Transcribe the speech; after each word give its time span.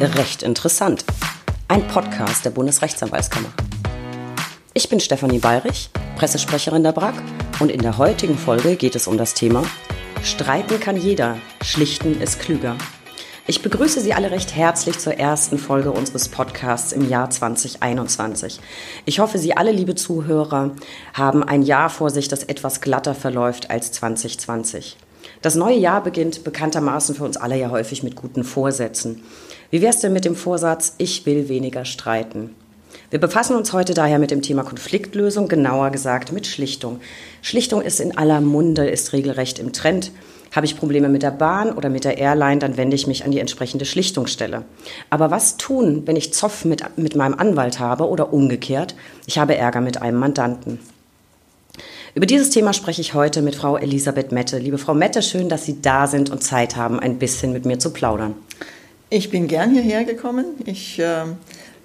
Recht 0.00 0.42
interessant. 0.42 1.04
Ein 1.68 1.86
Podcast 1.88 2.44
der 2.44 2.50
Bundesrechtsanwaltskammer. 2.50 3.48
Ich 4.74 4.90
bin 4.90 5.00
Stefanie 5.00 5.38
Bayrich, 5.38 5.88
Pressesprecherin 6.16 6.82
der 6.82 6.92
BRAG 6.92 7.14
und 7.60 7.70
in 7.70 7.80
der 7.80 7.96
heutigen 7.96 8.36
Folge 8.36 8.76
geht 8.76 8.94
es 8.94 9.06
um 9.06 9.16
das 9.16 9.32
Thema 9.32 9.64
Streiten 10.22 10.80
kann 10.80 10.96
jeder, 10.96 11.38
schlichten 11.62 12.20
ist 12.20 12.40
klüger. 12.40 12.76
Ich 13.46 13.62
begrüße 13.62 14.00
Sie 14.00 14.12
alle 14.12 14.32
recht 14.32 14.54
herzlich 14.54 14.98
zur 14.98 15.14
ersten 15.14 15.56
Folge 15.56 15.92
unseres 15.92 16.28
Podcasts 16.28 16.92
im 16.92 17.08
Jahr 17.08 17.30
2021. 17.30 18.60
Ich 19.04 19.20
hoffe, 19.20 19.38
Sie 19.38 19.56
alle, 19.56 19.70
liebe 19.70 19.94
Zuhörer, 19.94 20.72
haben 21.14 21.42
ein 21.42 21.62
Jahr 21.62 21.88
vor 21.88 22.10
sich, 22.10 22.28
das 22.28 22.42
etwas 22.42 22.80
glatter 22.80 23.14
verläuft 23.14 23.70
als 23.70 23.92
2020. 23.92 24.96
Das 25.42 25.54
neue 25.54 25.76
Jahr 25.76 26.02
beginnt 26.02 26.44
bekanntermaßen 26.44 27.14
für 27.14 27.24
uns 27.24 27.36
alle 27.36 27.56
ja 27.56 27.70
häufig 27.70 28.02
mit 28.02 28.16
guten 28.16 28.42
Vorsätzen. 28.42 29.22
Wie 29.70 29.82
wär's 29.82 29.98
denn 29.98 30.12
mit 30.12 30.24
dem 30.24 30.36
Vorsatz, 30.36 30.94
ich 30.98 31.26
will 31.26 31.48
weniger 31.48 31.84
streiten? 31.84 32.54
Wir 33.10 33.18
befassen 33.18 33.56
uns 33.56 33.72
heute 33.72 33.94
daher 33.94 34.20
mit 34.20 34.30
dem 34.30 34.42
Thema 34.42 34.62
Konfliktlösung, 34.62 35.48
genauer 35.48 35.90
gesagt 35.90 36.32
mit 36.32 36.46
Schlichtung. 36.46 37.00
Schlichtung 37.42 37.82
ist 37.82 38.00
in 38.00 38.16
aller 38.16 38.40
Munde, 38.40 38.88
ist 38.88 39.12
regelrecht 39.12 39.58
im 39.58 39.72
Trend. 39.72 40.12
Habe 40.54 40.66
ich 40.66 40.76
Probleme 40.76 41.08
mit 41.08 41.24
der 41.24 41.32
Bahn 41.32 41.72
oder 41.72 41.88
mit 41.88 42.04
der 42.04 42.18
Airline, 42.18 42.60
dann 42.60 42.76
wende 42.76 42.94
ich 42.94 43.08
mich 43.08 43.24
an 43.24 43.32
die 43.32 43.40
entsprechende 43.40 43.84
Schlichtungsstelle. 43.84 44.64
Aber 45.10 45.32
was 45.32 45.56
tun, 45.56 46.02
wenn 46.06 46.16
ich 46.16 46.32
Zoff 46.32 46.64
mit, 46.64 46.84
mit 46.96 47.16
meinem 47.16 47.34
Anwalt 47.34 47.80
habe 47.80 48.08
oder 48.08 48.32
umgekehrt, 48.32 48.94
ich 49.26 49.38
habe 49.38 49.56
Ärger 49.56 49.80
mit 49.80 50.00
einem 50.00 50.18
Mandanten? 50.18 50.78
Über 52.14 52.26
dieses 52.26 52.50
Thema 52.50 52.72
spreche 52.72 53.00
ich 53.00 53.14
heute 53.14 53.42
mit 53.42 53.56
Frau 53.56 53.76
Elisabeth 53.76 54.30
Mette. 54.30 54.58
Liebe 54.58 54.78
Frau 54.78 54.94
Mette, 54.94 55.22
schön, 55.22 55.48
dass 55.48 55.64
Sie 55.64 55.82
da 55.82 56.06
sind 56.06 56.30
und 56.30 56.42
Zeit 56.42 56.76
haben, 56.76 57.00
ein 57.00 57.18
bisschen 57.18 57.52
mit 57.52 57.66
mir 57.66 57.78
zu 57.78 57.90
plaudern. 57.92 58.34
Ich 59.08 59.30
bin 59.30 59.46
gern 59.46 59.70
hierher 59.70 60.04
gekommen. 60.04 60.46
Ich 60.64 60.98
äh, 60.98 61.26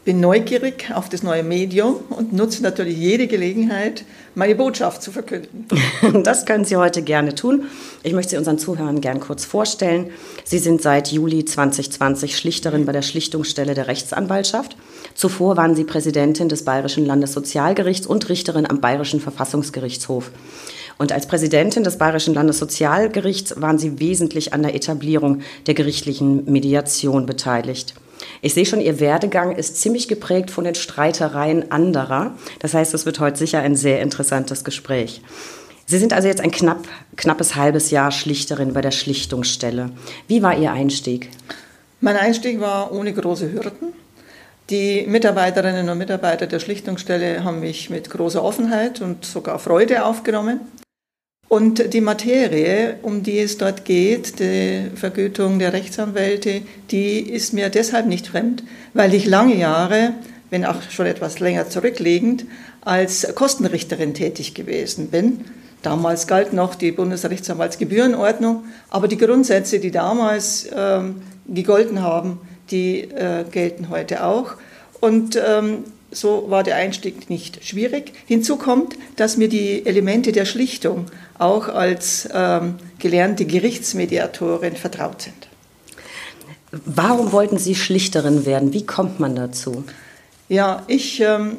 bin 0.03 0.19
neugierig 0.19 0.91
auf 0.91 1.07
das 1.07 1.21
neue 1.21 1.43
Medium 1.43 1.97
und 2.09 2.33
nutze 2.33 2.63
natürlich 2.63 2.97
jede 2.97 3.27
Gelegenheit, 3.27 4.03
meine 4.33 4.55
Botschaft 4.55 5.03
zu 5.03 5.11
verkünden. 5.11 5.67
Das 6.23 6.47
können 6.47 6.65
Sie 6.65 6.77
heute 6.77 7.03
gerne 7.03 7.35
tun. 7.35 7.65
Ich 8.01 8.13
möchte 8.13 8.31
Sie 8.31 8.37
unseren 8.37 8.57
Zuhörern 8.57 9.01
gern 9.01 9.19
kurz 9.19 9.45
vorstellen. 9.45 10.09
Sie 10.45 10.57
sind 10.57 10.81
seit 10.81 11.11
Juli 11.11 11.45
2020 11.45 12.35
Schlichterin 12.35 12.85
bei 12.87 12.91
der 12.91 13.03
Schlichtungsstelle 13.03 13.75
der 13.75 13.87
Rechtsanwaltschaft. 13.87 14.75
Zuvor 15.13 15.57
waren 15.57 15.75
Sie 15.75 15.83
Präsidentin 15.83 16.49
des 16.49 16.65
Bayerischen 16.65 17.05
Landessozialgerichts 17.05 18.07
und 18.07 18.29
Richterin 18.29 18.67
am 18.67 18.81
Bayerischen 18.81 19.19
Verfassungsgerichtshof. 19.19 20.31
Und 20.97 21.11
als 21.11 21.27
Präsidentin 21.27 21.83
des 21.83 21.97
Bayerischen 21.97 22.33
Landessozialgerichts 22.33 23.59
waren 23.61 23.79
Sie 23.79 23.99
wesentlich 23.99 24.53
an 24.53 24.63
der 24.63 24.75
Etablierung 24.75 25.41
der 25.67 25.73
gerichtlichen 25.73 26.51
Mediation 26.51 27.25
beteiligt. 27.25 27.95
Ich 28.41 28.53
sehe 28.53 28.65
schon, 28.65 28.81
Ihr 28.81 28.99
Werdegang 28.99 29.55
ist 29.55 29.81
ziemlich 29.81 30.07
geprägt 30.07 30.51
von 30.51 30.63
den 30.63 30.75
Streitereien 30.75 31.71
anderer. 31.71 32.35
Das 32.59 32.73
heißt, 32.73 32.93
es 32.93 33.05
wird 33.05 33.19
heute 33.19 33.37
sicher 33.37 33.59
ein 33.59 33.75
sehr 33.75 34.01
interessantes 34.01 34.63
Gespräch. 34.63 35.21
Sie 35.85 35.97
sind 35.97 36.13
also 36.13 36.27
jetzt 36.27 36.41
ein 36.41 36.51
knapp, 36.51 36.87
knappes 37.17 37.55
halbes 37.55 37.91
Jahr 37.91 38.11
Schlichterin 38.11 38.73
bei 38.73 38.81
der 38.81 38.91
Schlichtungsstelle. 38.91 39.91
Wie 40.27 40.41
war 40.41 40.57
Ihr 40.57 40.71
Einstieg? 40.71 41.29
Mein 41.99 42.15
Einstieg 42.15 42.59
war 42.59 42.91
ohne 42.91 43.13
große 43.13 43.51
Hürden. 43.51 43.93
Die 44.69 45.05
Mitarbeiterinnen 45.05 45.89
und 45.89 45.97
Mitarbeiter 45.97 46.47
der 46.47 46.59
Schlichtungsstelle 46.59 47.43
haben 47.43 47.59
mich 47.59 47.89
mit 47.89 48.09
großer 48.09 48.41
Offenheit 48.41 49.01
und 49.01 49.25
sogar 49.25 49.59
Freude 49.59 50.05
aufgenommen. 50.05 50.61
Und 51.51 51.93
die 51.93 51.99
Materie, 51.99 52.95
um 53.01 53.23
die 53.23 53.39
es 53.39 53.57
dort 53.57 53.83
geht, 53.83 54.39
die 54.39 54.89
Vergütung 54.95 55.59
der 55.59 55.73
Rechtsanwälte, 55.73 56.61
die 56.91 57.19
ist 57.19 57.51
mir 57.51 57.67
deshalb 57.67 58.05
nicht 58.05 58.27
fremd, 58.27 58.63
weil 58.93 59.13
ich 59.13 59.25
lange 59.25 59.57
Jahre, 59.57 60.13
wenn 60.49 60.63
auch 60.63 60.81
schon 60.89 61.07
etwas 61.07 61.41
länger 61.41 61.67
zurückliegend, 61.67 62.45
als 62.79 63.35
Kostenrichterin 63.35 64.13
tätig 64.13 64.53
gewesen 64.53 65.09
bin. 65.09 65.41
Damals 65.81 66.25
galt 66.25 66.53
noch 66.53 66.73
die 66.73 66.93
Bundesrechtsanwaltsgebührenordnung, 66.93 68.63
aber 68.89 69.09
die 69.09 69.17
Grundsätze, 69.17 69.79
die 69.79 69.91
damals 69.91 70.69
ähm, 70.73 71.21
gegolten 71.49 72.01
haben, 72.01 72.39
die 72.69 73.01
äh, 73.01 73.43
gelten 73.51 73.89
heute 73.89 74.23
auch. 74.23 74.53
Und 75.01 75.35
ähm, 75.35 75.83
so 76.11 76.49
war 76.49 76.63
der 76.63 76.75
Einstieg 76.75 77.29
nicht 77.29 77.65
schwierig. 77.65 78.13
Hinzu 78.25 78.57
kommt, 78.57 78.95
dass 79.15 79.37
mir 79.37 79.47
die 79.47 79.85
Elemente 79.85 80.31
der 80.31 80.45
Schlichtung 80.45 81.05
auch 81.37 81.67
als 81.69 82.27
ähm, 82.33 82.75
gelernte 82.99 83.45
Gerichtsmediatorin 83.45 84.75
vertraut 84.75 85.21
sind. 85.21 85.47
Warum 86.71 87.31
wollten 87.31 87.57
Sie 87.57 87.75
Schlichterin 87.75 88.45
werden? 88.45 88.73
Wie 88.73 88.85
kommt 88.85 89.19
man 89.19 89.35
dazu? 89.35 89.83
Ja, 90.47 90.83
ich 90.87 91.19
ähm, 91.21 91.57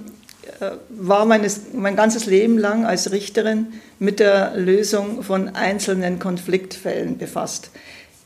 äh, 0.60 0.72
war 0.88 1.24
meines, 1.24 1.60
mein 1.74 1.96
ganzes 1.96 2.26
Leben 2.26 2.58
lang 2.58 2.84
als 2.84 3.12
Richterin 3.12 3.68
mit 3.98 4.20
der 4.20 4.54
Lösung 4.56 5.22
von 5.22 5.50
einzelnen 5.50 6.18
Konfliktfällen 6.18 7.18
befasst. 7.18 7.70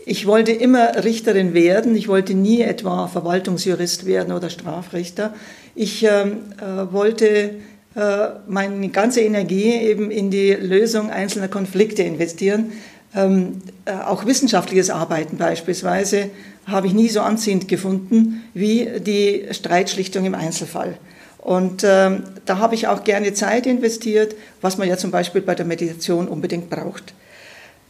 Ich 0.08 0.24
wollte 0.24 0.52
immer 0.52 1.02
Richterin 1.02 1.52
werden. 1.52 1.96
Ich 1.96 2.06
wollte 2.06 2.32
nie 2.32 2.60
etwa 2.60 3.08
Verwaltungsjurist 3.08 4.06
werden 4.06 4.32
oder 4.32 4.50
Strafrichter. 4.50 5.34
Ich 5.74 6.04
ähm, 6.04 6.44
äh, 6.60 6.92
wollte 6.92 7.56
äh, 7.96 8.28
meine 8.46 8.88
ganze 8.90 9.22
Energie 9.22 9.72
eben 9.72 10.12
in 10.12 10.30
die 10.30 10.52
Lösung 10.52 11.10
einzelner 11.10 11.48
Konflikte 11.48 12.04
investieren. 12.04 12.70
Ähm, 13.16 13.62
äh, 13.84 13.94
auch 13.94 14.26
wissenschaftliches 14.26 14.90
Arbeiten 14.90 15.38
beispielsweise 15.38 16.30
habe 16.66 16.86
ich 16.86 16.92
nie 16.92 17.08
so 17.08 17.20
anziehend 17.20 17.66
gefunden 17.66 18.44
wie 18.54 18.88
die 19.00 19.46
Streitschlichtung 19.50 20.24
im 20.24 20.36
Einzelfall. 20.36 20.98
Und 21.38 21.82
ähm, 21.84 22.22
da 22.44 22.58
habe 22.58 22.76
ich 22.76 22.86
auch 22.86 23.02
gerne 23.02 23.34
Zeit 23.34 23.66
investiert, 23.66 24.36
was 24.60 24.78
man 24.78 24.88
ja 24.88 24.96
zum 24.96 25.10
Beispiel 25.10 25.40
bei 25.40 25.56
der 25.56 25.66
Meditation 25.66 26.28
unbedingt 26.28 26.70
braucht. 26.70 27.12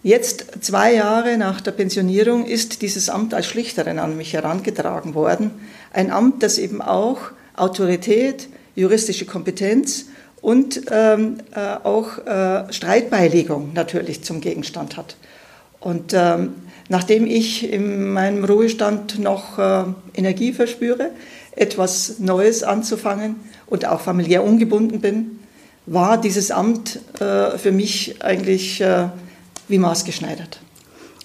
Jetzt, 0.06 0.44
zwei 0.60 0.94
Jahre 0.94 1.36
nach 1.36 1.60
der 1.60 1.72
Pensionierung, 1.72 2.46
ist 2.46 2.80
dieses 2.80 3.08
Amt 3.08 3.34
als 3.34 3.46
Schlichterin 3.46 3.98
an 3.98 4.16
mich 4.16 4.34
herangetragen 4.34 5.16
worden. 5.16 5.50
Ein 5.92 6.12
Amt, 6.12 6.44
das 6.44 6.58
eben 6.58 6.80
auch 6.80 7.18
Autorität, 7.56 8.46
juristische 8.76 9.24
Kompetenz 9.26 10.04
und 10.40 10.82
ähm, 10.92 11.38
äh, 11.56 11.84
auch 11.84 12.18
äh, 12.24 12.72
Streitbeilegung 12.72 13.72
natürlich 13.74 14.22
zum 14.22 14.40
Gegenstand 14.40 14.96
hat. 14.96 15.16
Und 15.80 16.12
ähm, 16.14 16.54
nachdem 16.88 17.26
ich 17.26 17.68
in 17.68 18.12
meinem 18.12 18.44
Ruhestand 18.44 19.18
noch 19.18 19.58
äh, 19.58 19.86
Energie 20.14 20.52
verspüre, 20.52 21.10
etwas 21.56 22.20
Neues 22.20 22.62
anzufangen 22.62 23.40
und 23.66 23.88
auch 23.88 24.02
familiär 24.02 24.44
ungebunden 24.44 25.00
bin, 25.00 25.40
war 25.86 26.16
dieses 26.20 26.52
Amt 26.52 27.00
äh, 27.18 27.58
für 27.58 27.72
mich 27.72 28.22
eigentlich 28.22 28.80
äh, 28.80 29.08
wie 29.68 29.78
maßgeschneidert. 29.78 30.60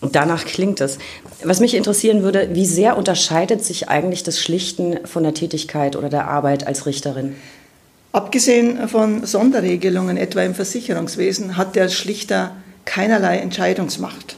Und 0.01 0.15
danach 0.15 0.45
klingt 0.45 0.81
es. 0.81 0.97
Was 1.43 1.59
mich 1.59 1.75
interessieren 1.75 2.23
würde, 2.23 2.49
wie 2.53 2.65
sehr 2.65 2.97
unterscheidet 2.97 3.63
sich 3.63 3.87
eigentlich 3.87 4.23
das 4.23 4.39
Schlichten 4.39 5.05
von 5.05 5.23
der 5.23 5.35
Tätigkeit 5.35 5.95
oder 5.95 6.09
der 6.09 6.27
Arbeit 6.27 6.65
als 6.65 6.87
Richterin? 6.87 7.35
Abgesehen 8.11 8.89
von 8.89 9.25
Sonderregelungen, 9.25 10.17
etwa 10.17 10.41
im 10.41 10.55
Versicherungswesen, 10.55 11.55
hat 11.55 11.75
der 11.75 11.87
Schlichter 11.87 12.55
keinerlei 12.83 13.37
Entscheidungsmacht. 13.37 14.35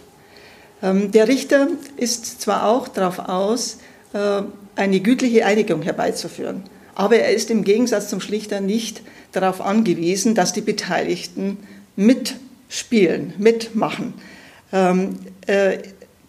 Ähm, 0.84 1.12
der 1.12 1.28
Richter 1.28 1.70
ist 1.98 2.42
zwar 2.42 2.68
auch 2.68 2.88
darauf 2.88 3.20
aus, 3.20 3.78
äh, 4.14 4.44
eine 4.76 5.00
gütliche 5.00 5.46
Einigung 5.46 5.82
herbeizuführen, 5.82 6.64
aber 6.94 7.18
er 7.18 7.34
ist 7.34 7.50
im 7.50 7.64
Gegensatz 7.64 8.10
zum 8.10 8.22
Schlichter 8.22 8.60
nicht 8.60 9.02
darauf 9.32 9.62
angewiesen, 9.62 10.36
dass 10.36 10.54
die 10.54 10.62
Beteiligten 10.62 11.58
mitspielen, 12.74 13.34
mitmachen. 13.38 14.16
Ähm, 14.72 15.20
äh, 15.46 15.78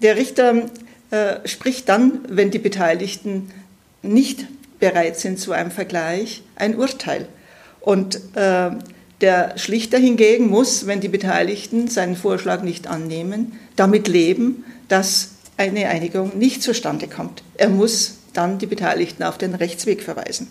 der 0.02 0.16
Richter 0.16 0.66
äh, 1.10 1.48
spricht 1.48 1.88
dann, 1.88 2.20
wenn 2.28 2.50
die 2.50 2.58
Beteiligten 2.58 3.50
nicht 4.02 4.46
bereit 4.78 5.18
sind 5.18 5.38
zu 5.38 5.52
einem 5.52 5.70
Vergleich, 5.70 6.42
ein 6.56 6.76
Urteil. 6.76 7.28
Und 7.80 8.16
äh, 8.34 8.70
der 9.22 9.56
Schlichter 9.56 9.96
hingegen 9.96 10.48
muss, 10.48 10.86
wenn 10.86 11.00
die 11.00 11.08
Beteiligten 11.08 11.88
seinen 11.88 12.14
Vorschlag 12.14 12.62
nicht 12.62 12.88
annehmen, 12.88 13.58
damit 13.76 14.06
leben, 14.06 14.64
dass 14.88 15.30
eine 15.56 15.88
Einigung 15.88 16.36
nicht 16.36 16.62
zustande 16.62 17.08
kommt. 17.08 17.42
Er 17.56 17.70
muss 17.70 18.18
dann 18.34 18.58
die 18.58 18.66
Beteiligten 18.66 19.22
auf 19.22 19.38
den 19.38 19.54
Rechtsweg 19.54 20.02
verweisen. 20.02 20.50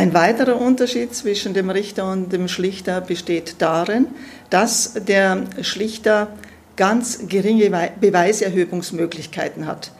Ein 0.00 0.14
weiterer 0.14 0.58
Unterschied 0.58 1.14
zwischen 1.14 1.52
dem 1.52 1.68
Richter 1.68 2.10
und 2.10 2.32
dem 2.32 2.48
Schlichter 2.48 3.02
besteht 3.02 3.56
darin, 3.58 4.06
dass 4.48 4.94
der 4.94 5.42
Schlichter 5.60 6.28
ganz 6.74 7.28
geringe 7.28 7.90
Beweiserhebungsmöglichkeiten 8.00 9.66
hat. 9.66 9.92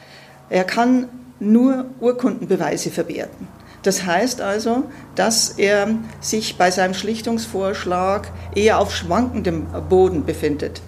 Er 0.49 0.63
kann 0.63 1.07
nur 1.39 1.85
Urkundenbeweise 1.99 2.89
verwerten. 2.89 3.47
Das 3.83 4.03
heißt 4.03 4.41
also, 4.41 4.85
dass 5.13 5.51
er 5.59 5.89
sich 6.19 6.57
bei 6.57 6.71
seinem 6.71 6.95
Schlichtungsvorschlag 6.95 8.31
eher 8.55 8.79
auf 8.79 8.95
schwankendem 8.95 9.67
Boden 9.87 10.25
befindet. 10.25 10.81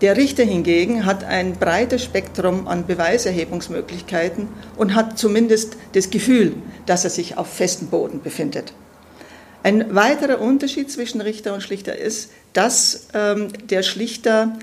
Der 0.00 0.16
Richter 0.16 0.44
hingegen 0.44 1.04
hat 1.04 1.24
ein 1.24 1.58
breites 1.58 2.02
Spektrum 2.02 2.66
an 2.66 2.86
Beweiserhebungsmöglichkeiten 2.86 4.48
und 4.76 4.94
hat 4.94 5.18
zumindest 5.18 5.76
das 5.92 6.08
Gefühl, 6.08 6.54
dass 6.86 7.04
er 7.04 7.10
sich 7.10 7.36
auf 7.36 7.48
festem 7.48 7.88
Boden 7.88 8.22
befindet. 8.22 8.72
Ein 9.62 9.94
weiterer 9.94 10.40
Unterschied 10.40 10.90
zwischen 10.90 11.20
Richter 11.20 11.52
und 11.52 11.62
Schlichter 11.62 11.98
ist, 11.98 12.30
dass 12.54 13.08
ähm, 13.12 13.48
der 13.68 13.82
Schlichter 13.82 14.56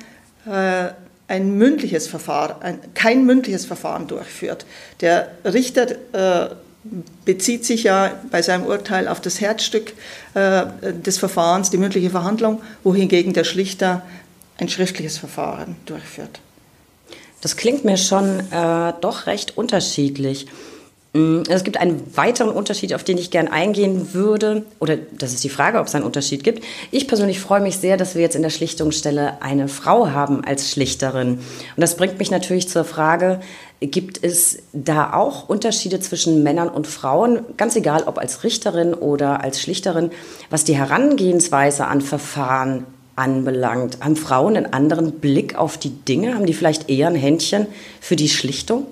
äh, 0.47 0.87
ein 1.27 1.55
mündliches 1.55 2.07
Verfahren, 2.07 2.61
ein, 2.61 2.79
kein 2.95 3.25
mündliches 3.25 3.65
Verfahren 3.65 4.07
durchführt. 4.07 4.65
Der 5.01 5.29
Richter 5.45 5.91
äh, 6.13 6.55
bezieht 7.25 7.65
sich 7.65 7.83
ja 7.83 8.15
bei 8.31 8.41
seinem 8.41 8.65
Urteil 8.65 9.07
auf 9.07 9.21
das 9.21 9.39
Herzstück 9.39 9.93
äh, 10.33 10.65
des 10.81 11.19
Verfahrens, 11.19 11.69
die 11.69 11.77
mündliche 11.77 12.09
Verhandlung, 12.09 12.61
wohingegen 12.83 13.33
der 13.33 13.43
Schlichter 13.43 14.03
ein 14.57 14.69
schriftliches 14.69 15.17
Verfahren 15.17 15.75
durchführt. 15.85 16.39
Das 17.41 17.55
klingt 17.55 17.85
mir 17.85 17.97
schon 17.97 18.39
äh, 18.51 18.93
doch 18.99 19.27
recht 19.27 19.57
unterschiedlich. 19.57 20.47
Mm, 21.13 21.43
es 21.49 21.63
gibt 21.63 21.77
einen 21.77 22.15
weiteren 22.17 22.49
Unterschied, 22.49 22.93
auf 22.93 23.03
den 23.03 23.17
ich 23.17 23.31
gern 23.31 23.47
eingehen 23.47 24.13
würde. 24.13 24.65
Oder 24.79 24.97
das 24.97 25.33
ist 25.33 25.43
die 25.43 25.49
Frage, 25.49 25.79
ob 25.79 25.87
es 25.87 25.95
einen 25.95 26.03
Unterschied 26.03 26.43
gibt. 26.43 26.63
Ich 26.91 27.07
persönlich 27.07 27.39
freue 27.39 27.61
mich 27.61 27.77
sehr, 27.77 27.95
dass 27.97 28.15
wir 28.15 28.21
jetzt 28.21 28.35
in 28.35 28.41
der 28.41 28.49
Schlichtungsstelle 28.49 29.41
eine 29.41 29.67
Frau 29.67 30.09
haben 30.09 30.43
als 30.43 30.71
Schlichterin. 30.71 31.33
Und 31.33 31.41
das 31.77 31.95
bringt 31.95 32.17
mich 32.17 32.31
natürlich 32.31 32.67
zur 32.67 32.83
Frage, 32.83 33.39
gibt 33.79 34.23
es 34.23 34.57
da 34.73 35.13
auch 35.13 35.47
Unterschiede 35.47 35.99
zwischen 35.99 36.41
Männern 36.41 36.69
und 36.69 36.87
Frauen? 36.87 37.41
Ganz 37.57 37.75
egal, 37.75 38.03
ob 38.07 38.17
als 38.17 38.43
Richterin 38.43 38.95
oder 38.95 39.41
als 39.41 39.61
Schlichterin, 39.61 40.09
was 40.49 40.63
die 40.63 40.75
Herangehensweise 40.75 41.85
an 41.85 42.01
Verfahren 42.01 42.85
anbelangt. 43.17 43.97
Haben 44.01 44.15
Frauen 44.15 44.55
einen 44.55 44.73
anderen 44.73 45.19
Blick 45.19 45.55
auf 45.55 45.77
die 45.77 45.89
Dinge? 45.89 46.35
Haben 46.35 46.45
die 46.45 46.53
vielleicht 46.53 46.89
eher 46.89 47.07
ein 47.07 47.15
Händchen 47.15 47.67
für 47.99 48.15
die 48.15 48.29
Schlichtung? 48.29 48.85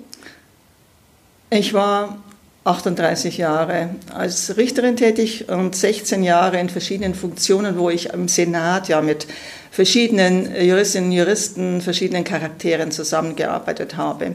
Ich 1.50 1.72
war 1.74 2.18
38 2.64 3.38
Jahre 3.38 3.90
als 4.12 4.56
Richterin 4.56 4.96
tätig 4.96 5.48
und 5.48 5.76
16 5.76 6.24
Jahre 6.24 6.58
in 6.58 6.68
verschiedenen 6.68 7.14
Funktionen, 7.14 7.78
wo 7.78 7.90
ich 7.90 8.06
im 8.12 8.26
Senat 8.26 8.88
ja 8.88 9.00
mit 9.00 9.28
verschiedenen 9.70 10.50
Juristinnen 10.60 11.10
und 11.10 11.16
Juristen, 11.16 11.80
verschiedenen 11.80 12.24
Charakteren 12.24 12.90
zusammengearbeitet 12.90 13.96
habe. 13.96 14.34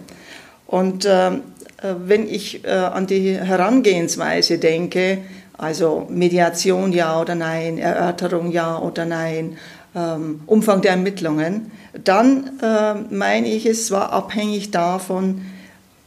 Und 0.67 1.03
äh, 1.03 1.31
wenn 1.81 2.29
ich 2.29 2.63
äh, 2.63 2.69
an 2.69 3.07
die 3.07 3.35
Herangehensweise 3.35 4.59
denke, 4.59 5.17
also 5.57 6.07
Mediation 6.09 6.93
ja 6.93 7.19
oder 7.19 7.35
nein, 7.35 7.77
Erörterung 7.77 8.51
ja 8.51 8.79
oder 8.79 9.05
nein, 9.05 9.57
Umfang 9.93 10.81
der 10.81 10.91
Ermittlungen, 10.91 11.71
dann 12.03 12.59
äh, 12.61 12.93
meine 13.13 13.49
ich, 13.49 13.65
es 13.65 13.91
war 13.91 14.11
abhängig 14.13 14.71
davon, 14.71 15.41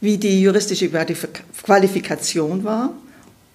wie 0.01 0.17
die 0.17 0.41
juristische 0.41 0.89
Qualifikation 0.89 2.63
war 2.63 2.91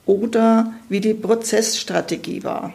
oder 0.07 0.73
wie 0.89 1.01
die 1.01 1.15
Prozessstrategie 1.15 2.45
war. 2.45 2.73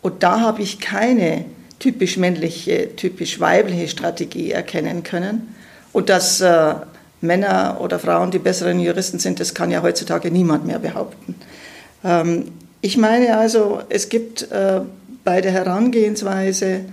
Und 0.00 0.22
da 0.22 0.40
habe 0.40 0.62
ich 0.62 0.80
keine 0.80 1.44
typisch 1.78 2.16
männliche, 2.16 2.94
typisch 2.96 3.40
weibliche 3.40 3.88
Strategie 3.88 4.52
erkennen 4.52 5.02
können. 5.02 5.54
Und 5.92 6.08
dass 6.08 6.40
äh, 6.40 6.74
Männer 7.20 7.78
oder 7.80 7.98
Frauen 7.98 8.30
die 8.30 8.38
besseren 8.38 8.80
Juristen 8.80 9.18
sind, 9.18 9.40
das 9.40 9.54
kann 9.54 9.70
ja 9.70 9.82
heutzutage 9.82 10.30
niemand 10.30 10.66
mehr 10.66 10.78
behaupten. 10.78 11.34
Ähm, 12.04 12.52
ich 12.80 12.96
meine 12.96 13.36
also, 13.36 13.80
es 13.88 14.08
gibt 14.08 14.50
äh, 14.50 14.80
bei 15.24 15.40
der 15.40 15.52
Herangehensweise 15.52 16.84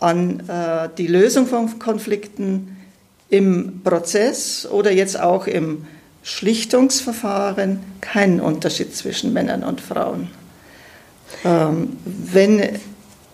an 0.00 0.40
äh, 0.48 0.88
die 0.96 1.06
Lösung 1.06 1.46
von 1.46 1.78
Konflikten 1.78 2.76
im 3.28 3.80
Prozess 3.82 4.66
oder 4.70 4.92
jetzt 4.92 5.18
auch 5.18 5.46
im 5.46 5.86
Schlichtungsverfahren 6.22 7.80
keinen 8.00 8.40
Unterschied 8.40 8.94
zwischen 8.94 9.32
Männern 9.32 9.62
und 9.62 9.80
Frauen. 9.80 10.30
Ähm, 11.44 11.96
wenn, 12.04 12.62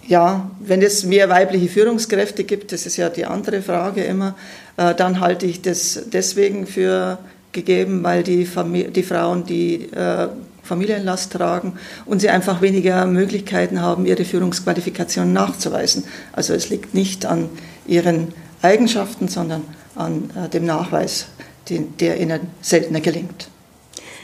ja, 0.07 0.51
wenn 0.61 0.83
es 0.83 1.05
mehr 1.05 1.29
weibliche 1.29 1.69
Führungskräfte 1.69 2.45
gibt, 2.45 2.73
das 2.73 2.87
ist 2.87 2.97
ja 2.97 3.09
die 3.09 3.27
andere 3.27 3.63
Frage 3.63 4.03
immer, 4.03 4.35
äh, 4.77 4.95
dann 4.95 5.21
halte 5.21 5.47
ich 5.47 5.63
das 5.63 6.03
deswegen 6.13 6.67
für 6.67 7.19
gegeben, 7.53 8.03
weil 8.03 8.23
die, 8.23 8.49
die 8.91 9.03
Frauen 9.03 9.45
die 9.45 9.91
äh, 9.93 10.29
Familienlast 10.71 11.33
tragen 11.33 11.75
und 12.07 12.21
sie 12.21 12.31
einfach 12.31 12.63
weniger 12.63 13.05
Möglichkeiten 13.07 13.83
haben, 13.83 14.07
ihre 14.07 14.25
Führungsqualifikation 14.25 15.33
nachzuweisen. 15.33 16.05
Also 16.33 16.55
es 16.55 16.71
liegt 16.71 16.95
nicht 16.95 17.27
an 17.27 17.49
ihren 17.89 18.29
Eigenschaften, 18.63 19.27
sondern 19.27 19.65
an 19.97 20.31
äh, 20.37 20.49
dem 20.49 20.65
Nachweis, 20.65 21.27
den, 21.69 21.97
der 21.97 22.21
ihnen 22.21 22.41
seltener 22.63 23.01
gelingt. 23.01 23.49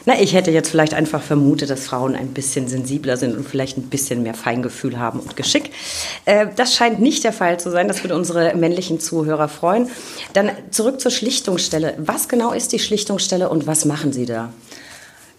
Na, 0.08 0.20
ich 0.20 0.34
hätte 0.34 0.52
jetzt 0.52 0.70
vielleicht 0.70 0.94
einfach 0.94 1.20
vermutet, 1.20 1.68
dass 1.68 1.86
Frauen 1.86 2.14
ein 2.14 2.28
bisschen 2.28 2.68
sensibler 2.68 3.16
sind 3.16 3.36
und 3.36 3.48
vielleicht 3.48 3.76
ein 3.76 3.88
bisschen 3.88 4.22
mehr 4.22 4.34
Feingefühl 4.34 5.00
haben 5.00 5.18
und 5.18 5.34
Geschick. 5.34 5.72
Äh, 6.26 6.46
das 6.54 6.76
scheint 6.76 7.00
nicht 7.00 7.24
der 7.24 7.32
Fall 7.32 7.58
zu 7.58 7.72
sein. 7.72 7.88
Das 7.88 8.04
würde 8.04 8.14
unsere 8.14 8.54
männlichen 8.54 9.00
Zuhörer 9.00 9.48
freuen. 9.48 9.90
Dann 10.32 10.52
zurück 10.70 11.00
zur 11.00 11.10
Schlichtungsstelle. 11.10 11.94
Was 11.98 12.28
genau 12.28 12.52
ist 12.52 12.72
die 12.72 12.78
Schlichtungsstelle 12.78 13.48
und 13.48 13.66
was 13.66 13.84
machen 13.84 14.12
Sie 14.12 14.26
da? 14.26 14.52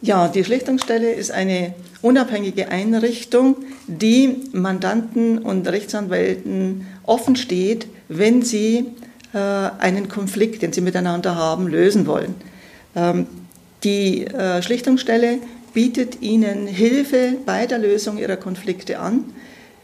Ja, 0.01 0.27
die 0.27 0.43
Schlichtungsstelle 0.43 1.11
ist 1.11 1.31
eine 1.31 1.73
unabhängige 2.03 2.69
Einrichtung, 2.69 3.55
die 3.87 4.35
Mandanten 4.53 5.39
und 5.39 5.67
Rechtsanwälten 5.67 6.85
offen 7.03 7.35
steht, 7.35 7.87
wenn 8.07 8.43
sie 8.43 8.85
äh, 9.33 9.37
einen 9.37 10.07
Konflikt, 10.07 10.61
den 10.61 10.71
sie 10.71 10.81
miteinander 10.81 11.35
haben, 11.35 11.67
lösen 11.67 12.05
wollen. 12.05 12.35
Ähm, 12.95 13.25
die 13.83 14.27
äh, 14.27 14.61
Schlichtungsstelle 14.61 15.39
bietet 15.73 16.21
ihnen 16.21 16.67
Hilfe 16.67 17.33
bei 17.45 17.65
der 17.65 17.79
Lösung 17.79 18.19
ihrer 18.19 18.37
Konflikte 18.37 18.99
an. 18.99 19.25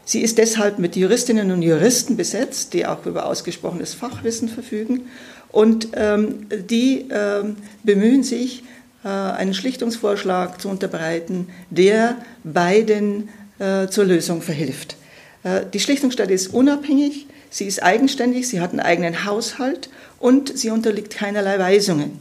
Sie 0.04 0.20
ist 0.20 0.38
deshalb 0.38 0.78
mit 0.78 0.94
Juristinnen 0.94 1.50
und 1.50 1.62
Juristen 1.62 2.16
besetzt, 2.16 2.72
die 2.72 2.86
auch 2.86 3.04
über 3.06 3.26
ausgesprochenes 3.26 3.94
Fachwissen 3.94 4.48
verfügen. 4.48 5.02
Und 5.50 5.88
ähm, 5.94 6.46
die 6.68 7.06
ähm, 7.10 7.56
bemühen 7.84 8.22
sich, 8.22 8.64
einen 9.08 9.54
Schlichtungsvorschlag 9.54 10.60
zu 10.60 10.68
unterbreiten, 10.68 11.48
der 11.70 12.16
beiden 12.42 13.28
äh, 13.58 13.86
zur 13.86 14.04
Lösung 14.04 14.42
verhilft. 14.42 14.96
Äh, 15.44 15.60
die 15.72 15.78
Schlichtungsstelle 15.78 16.32
ist 16.32 16.52
unabhängig, 16.52 17.28
sie 17.50 17.66
ist 17.66 17.82
eigenständig, 17.84 18.48
sie 18.48 18.60
hat 18.60 18.70
einen 18.70 18.80
eigenen 18.80 19.24
Haushalt 19.24 19.90
und 20.18 20.58
sie 20.58 20.70
unterliegt 20.70 21.14
keinerlei 21.14 21.58
Weisungen. 21.60 22.18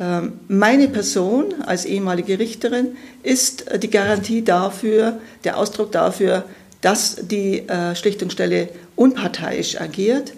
Ähm, 0.00 0.40
meine 0.48 0.88
Person 0.88 1.62
als 1.66 1.84
ehemalige 1.84 2.38
Richterin 2.38 2.96
ist 3.22 3.66
die 3.82 3.90
Garantie 3.90 4.42
dafür, 4.42 5.20
der 5.44 5.58
Ausdruck 5.58 5.92
dafür, 5.92 6.44
dass 6.80 7.16
die 7.22 7.62
Schlichtungsstelle 7.94 8.68
unparteiisch 8.94 9.80
agiert. 9.80 10.34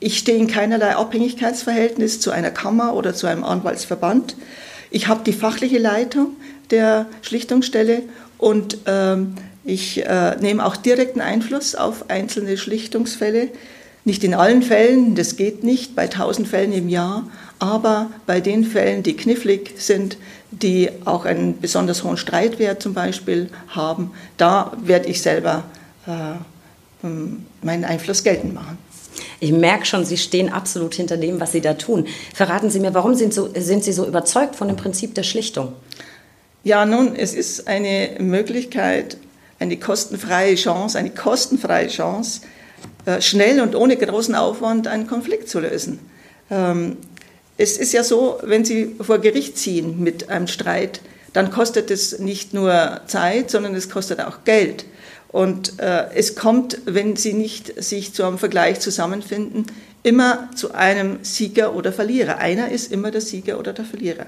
Ähm, 0.00 0.06
ich 0.08 0.18
stehe 0.18 0.38
in 0.38 0.46
keinerlei 0.46 0.96
Abhängigkeitsverhältnis 0.96 2.20
zu 2.20 2.30
einer 2.30 2.50
Kammer 2.50 2.94
oder 2.94 3.14
zu 3.14 3.26
einem 3.26 3.44
Anwaltsverband. 3.44 4.36
Ich 4.90 5.08
habe 5.08 5.22
die 5.24 5.32
fachliche 5.32 5.78
Leitung 5.78 6.36
der 6.70 7.06
Schlichtungsstelle 7.22 8.02
und 8.38 8.78
ähm, 8.86 9.34
ich 9.64 10.04
äh, 10.04 10.36
nehme 10.40 10.64
auch 10.64 10.76
direkten 10.76 11.20
Einfluss 11.20 11.74
auf 11.74 12.08
einzelne 12.08 12.56
Schlichtungsfälle. 12.56 13.48
Nicht 14.04 14.24
in 14.24 14.34
allen 14.34 14.62
Fällen, 14.62 15.14
das 15.14 15.36
geht 15.36 15.62
nicht, 15.62 15.94
bei 15.94 16.04
1000 16.04 16.48
Fällen 16.48 16.72
im 16.72 16.88
Jahr, 16.88 17.28
aber 17.58 18.10
bei 18.26 18.40
den 18.40 18.64
Fällen, 18.64 19.02
die 19.02 19.14
knifflig 19.14 19.74
sind, 19.76 20.16
die 20.50 20.88
auch 21.04 21.26
einen 21.26 21.60
besonders 21.60 22.02
hohen 22.02 22.16
Streitwert 22.16 22.82
zum 22.82 22.94
Beispiel 22.94 23.50
haben, 23.68 24.12
da 24.38 24.72
werde 24.82 25.08
ich 25.08 25.20
selber 25.20 25.64
äh, 26.06 27.06
meinen 27.62 27.84
Einfluss 27.84 28.24
geltend 28.24 28.54
machen. 28.54 28.78
Ich 29.40 29.52
merke 29.52 29.86
schon, 29.86 30.04
Sie 30.04 30.16
stehen 30.16 30.50
absolut 30.50 30.94
hinter 30.94 31.16
dem, 31.16 31.40
was 31.40 31.52
Sie 31.52 31.60
da 31.60 31.74
tun. 31.74 32.06
Verraten 32.34 32.70
Sie 32.70 32.80
mir, 32.80 32.94
warum 32.94 33.14
sind, 33.14 33.34
so, 33.34 33.50
sind 33.56 33.84
Sie 33.84 33.92
so 33.92 34.06
überzeugt 34.06 34.56
von 34.56 34.68
dem 34.68 34.76
Prinzip 34.76 35.14
der 35.14 35.22
Schlichtung? 35.22 35.72
Ja, 36.62 36.84
nun, 36.84 37.16
es 37.16 37.34
ist 37.34 37.68
eine 37.68 38.16
Möglichkeit, 38.18 39.16
eine 39.58 39.78
kostenfreie 39.78 40.56
Chance, 40.56 40.98
eine 40.98 41.10
kostenfreie 41.10 41.88
Chance, 41.88 42.42
äh, 43.06 43.20
schnell 43.20 43.60
und 43.60 43.74
ohne 43.74 43.96
großen 43.96 44.34
Aufwand 44.34 44.86
einen 44.86 45.06
Konflikt 45.06 45.48
zu 45.48 45.60
lösen. 45.60 46.00
Ähm, 46.50 46.96
es 47.56 47.76
ist 47.76 47.92
ja 47.92 48.04
so, 48.04 48.38
wenn 48.42 48.64
Sie 48.64 48.96
vor 49.00 49.18
Gericht 49.18 49.58
ziehen 49.58 50.02
mit 50.02 50.30
einem 50.30 50.46
Streit, 50.46 51.00
dann 51.32 51.50
kostet 51.50 51.90
es 51.90 52.18
nicht 52.18 52.54
nur 52.54 53.00
Zeit, 53.06 53.50
sondern 53.50 53.74
es 53.74 53.88
kostet 53.90 54.20
auch 54.20 54.44
Geld. 54.44 54.84
Und 55.32 55.78
äh, 55.78 56.06
es 56.14 56.34
kommt, 56.34 56.78
wenn 56.86 57.16
sie 57.16 57.34
nicht 57.34 57.82
sich 57.82 58.12
zu 58.12 58.24
einem 58.24 58.38
Vergleich 58.38 58.80
zusammenfinden, 58.80 59.66
immer 60.02 60.48
zu 60.54 60.74
einem 60.74 61.18
Sieger 61.22 61.74
oder 61.74 61.92
Verlierer. 61.92 62.38
Einer 62.38 62.70
ist 62.70 62.90
immer 62.90 63.10
der 63.10 63.20
Sieger 63.20 63.58
oder 63.58 63.72
der 63.72 63.84
Verlierer. 63.84 64.26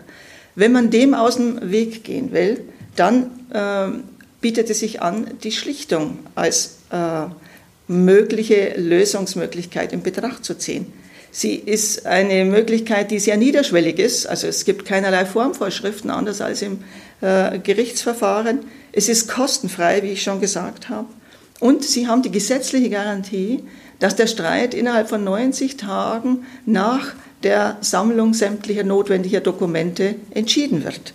Wenn 0.55 0.73
man 0.73 0.91
dem 0.91 1.15
aus 1.15 1.37
dem 1.37 1.71
Weg 1.71 2.05
gehen 2.05 2.33
will, 2.33 2.65
dann 2.95 3.31
äh, 3.53 3.99
bietet 4.41 4.71
es 4.71 4.81
sich 4.81 5.01
an, 5.01 5.31
die 5.43 5.53
Schlichtung 5.53 6.19
als 6.35 6.77
äh, 6.91 7.27
mögliche 7.89 8.75
Lösungsmöglichkeit 8.77 9.93
in 9.93 10.03
Betracht 10.03 10.45
zu 10.45 10.55
ziehen. 10.55 10.93
Sie 11.31 11.55
ist 11.55 12.05
eine 12.05 12.45
Möglichkeit, 12.45 13.11
die 13.11 13.19
sehr 13.19 13.39
niederschwellig 13.39 13.99
ist. 13.99 14.27
Also 14.27 14.47
es 14.47 14.67
gibt 14.67 14.85
keinerlei 14.85 15.25
Formvorschriften, 15.25 16.11
anders 16.11 16.43
als 16.43 16.61
im 16.61 16.85
äh, 17.23 17.59
Gerichtsverfahren. 17.59 18.61
Es 18.93 19.09
ist 19.09 19.29
kostenfrei, 19.29 20.03
wie 20.03 20.11
ich 20.11 20.23
schon 20.23 20.41
gesagt 20.41 20.89
habe. 20.89 21.09
Und 21.61 21.85
Sie 21.85 22.07
haben 22.07 22.23
die 22.23 22.31
gesetzliche 22.31 22.91
Garantie, 22.91 23.63
dass 23.99 24.17
der 24.17 24.27
Streit 24.27 24.75
innerhalb 24.75 25.09
von 25.09 25.25
90 25.25 25.77
Tagen 25.77 26.45
nach 26.67 27.15
der 27.43 27.79
Sammlung 27.81 28.35
sämtlicher 28.35 28.85
notwendiger 28.85 29.41
Dokumente 29.41 30.17
entschieden 30.33 30.85
wird. 30.85 31.15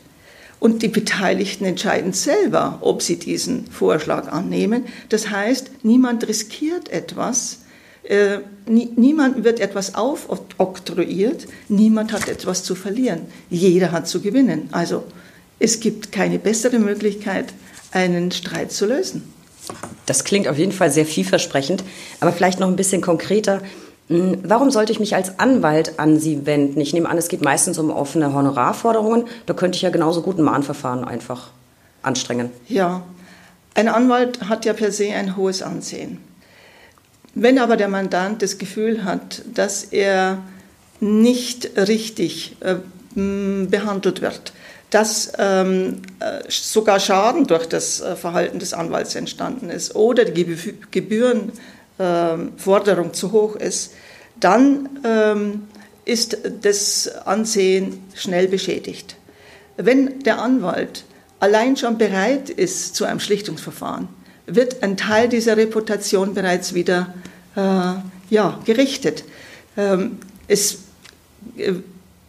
Und 0.60 0.82
die 0.82 0.88
Beteiligten 0.88 1.66
entscheiden 1.66 2.14
selber, 2.14 2.80
ob 2.82 3.02
sie 3.02 3.18
diesen 3.18 3.68
Vorschlag 3.68 4.32
annehmen. 4.32 4.86
Das 5.10 5.30
heißt, 5.30 5.70
niemand 5.84 6.28
riskiert 6.28 6.90
etwas, 6.90 7.60
äh, 8.04 8.40
niemand 8.66 9.44
wird 9.44 9.60
etwas 9.60 9.94
aufoktroyiert, 9.94 11.46
niemand 11.68 12.12
hat 12.12 12.28
etwas 12.28 12.64
zu 12.64 12.74
verlieren, 12.74 13.22
jeder 13.50 13.92
hat 13.92 14.08
zu 14.08 14.22
gewinnen. 14.22 14.70
Also 14.72 15.04
es 15.60 15.80
gibt 15.80 16.12
keine 16.12 16.40
bessere 16.40 16.80
Möglichkeit, 16.80 17.54
einen 17.92 18.32
Streit 18.32 18.72
zu 18.72 18.86
lösen. 18.86 19.34
Das 20.06 20.24
klingt 20.24 20.48
auf 20.48 20.58
jeden 20.58 20.72
Fall 20.72 20.92
sehr 20.92 21.06
vielversprechend, 21.06 21.84
aber 22.20 22.32
vielleicht 22.32 22.60
noch 22.60 22.68
ein 22.68 22.76
bisschen 22.76 23.02
konkreter. 23.02 23.62
Hm, 24.08 24.40
warum 24.44 24.72
sollte 24.72 24.92
ich 24.92 25.00
mich 25.00 25.16
als 25.16 25.40
Anwalt 25.40 26.00
an 26.00 26.20
Sie 26.20 26.46
wenden? 26.46 26.80
Ich 26.80 26.94
nehme 26.94 27.10
an, 27.10 27.18
es 27.18 27.28
geht 27.28 27.42
meistens 27.42 27.78
um 27.78 27.90
offene 27.90 28.34
Honorarforderungen. 28.34 29.26
Da 29.46 29.54
könnte 29.54 29.76
ich 29.76 29.82
ja 29.82 29.90
genauso 29.90 30.22
gut 30.22 30.38
ein 30.38 30.44
Mahnverfahren 30.44 31.04
einfach 31.04 31.50
anstrengen. 32.02 32.52
Ja, 32.68 33.04
ein 33.74 33.90
Anwalt 33.90 34.48
hat 34.48 34.66
ja 34.66 34.74
per 34.74 34.92
se 34.92 35.10
ein 35.14 35.36
hohes 35.36 35.62
Ansehen. 35.62 36.20
Wenn 37.36 37.60
aber 37.60 37.78
der 37.78 37.90
Mandant 37.90 38.42
das 38.42 38.58
Gefühl 38.58 39.04
hat, 39.04 39.44
dass 39.54 39.84
er 39.84 40.40
nicht 41.00 41.78
richtig 41.78 42.56
äh, 42.62 42.78
behandelt 43.14 44.22
wird, 44.22 44.54
dass 44.90 45.32
ähm, 45.38 46.02
äh, 46.20 46.42
sogar 46.50 47.00
Schaden 47.00 47.46
durch 47.46 47.68
das 47.68 48.02
äh, 48.02 48.16
Verhalten 48.16 48.58
des 48.60 48.74
Anwalts 48.74 49.14
entstanden 49.16 49.70
ist 49.70 49.96
oder 49.96 50.26
die 50.26 50.58
Gebührenforderung 50.92 53.06
ähm, 53.08 53.14
zu 53.14 53.34
hoch 53.34 53.56
ist, 53.56 53.94
dann 54.40 54.90
ähm, 55.04 55.68
ist 56.06 56.38
das 56.62 57.10
Ansehen 57.26 58.04
schnell 58.16 58.48
beschädigt. 58.48 59.16
Wenn 59.76 60.20
der 60.20 60.42
Anwalt 60.42 61.04
allein 61.40 61.76
schon 61.76 61.98
bereit 61.98 62.50
ist 62.50 62.96
zu 62.96 63.04
einem 63.06 63.20
Schlichtungsverfahren, 63.20 64.08
wird 64.46 64.84
ein 64.84 64.96
Teil 64.96 65.28
dieser 65.28 65.58
Reputation 65.58 66.34
bereits 66.34 66.74
wieder 66.74 67.14
äh, 67.56 67.96
ja, 68.30 68.60
gerichtet. 68.66 69.26
Ähm, 69.76 70.20
es 70.48 70.80
äh, 71.58 71.74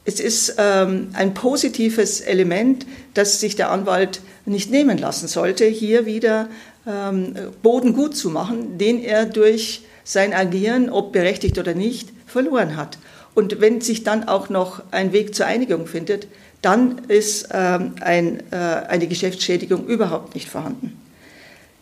es 0.09 0.21
ist 0.21 0.55
ähm, 0.57 1.09
ein 1.13 1.35
positives 1.35 2.23
Element, 2.23 2.87
das 3.13 3.41
sich 3.41 3.57
der 3.57 3.71
Anwalt 3.71 4.23
nicht 4.47 4.71
nehmen 4.71 4.97
lassen 4.97 5.29
sollte, 5.29 5.67
hier 5.67 6.07
wieder 6.07 6.49
ähm, 6.87 7.35
Boden 7.63 7.93
gut 7.93 8.17
zu 8.17 8.31
machen, 8.31 8.79
den 8.79 9.05
er 9.05 9.27
durch 9.27 9.83
sein 10.05 10.33
Agieren, 10.33 10.89
ob 10.89 11.13
berechtigt 11.13 11.59
oder 11.59 11.75
nicht, 11.75 12.09
verloren 12.27 12.77
hat. 12.77 12.97
Und 13.35 13.61
wenn 13.61 13.83
sich 13.83 14.03
dann 14.03 14.27
auch 14.27 14.49
noch 14.49 14.83
ein 14.93 15.13
Weg 15.13 15.35
zur 15.35 15.45
Einigung 15.45 15.87
findet, 15.87 16.27
dann 16.63 17.03
ist 17.09 17.51
ähm, 17.53 17.97
ein, 18.01 18.43
äh, 18.51 18.57
eine 18.57 19.09
Geschäftsschädigung 19.09 19.87
überhaupt 19.87 20.35
nicht 20.35 20.49
vorhanden. 20.49 20.99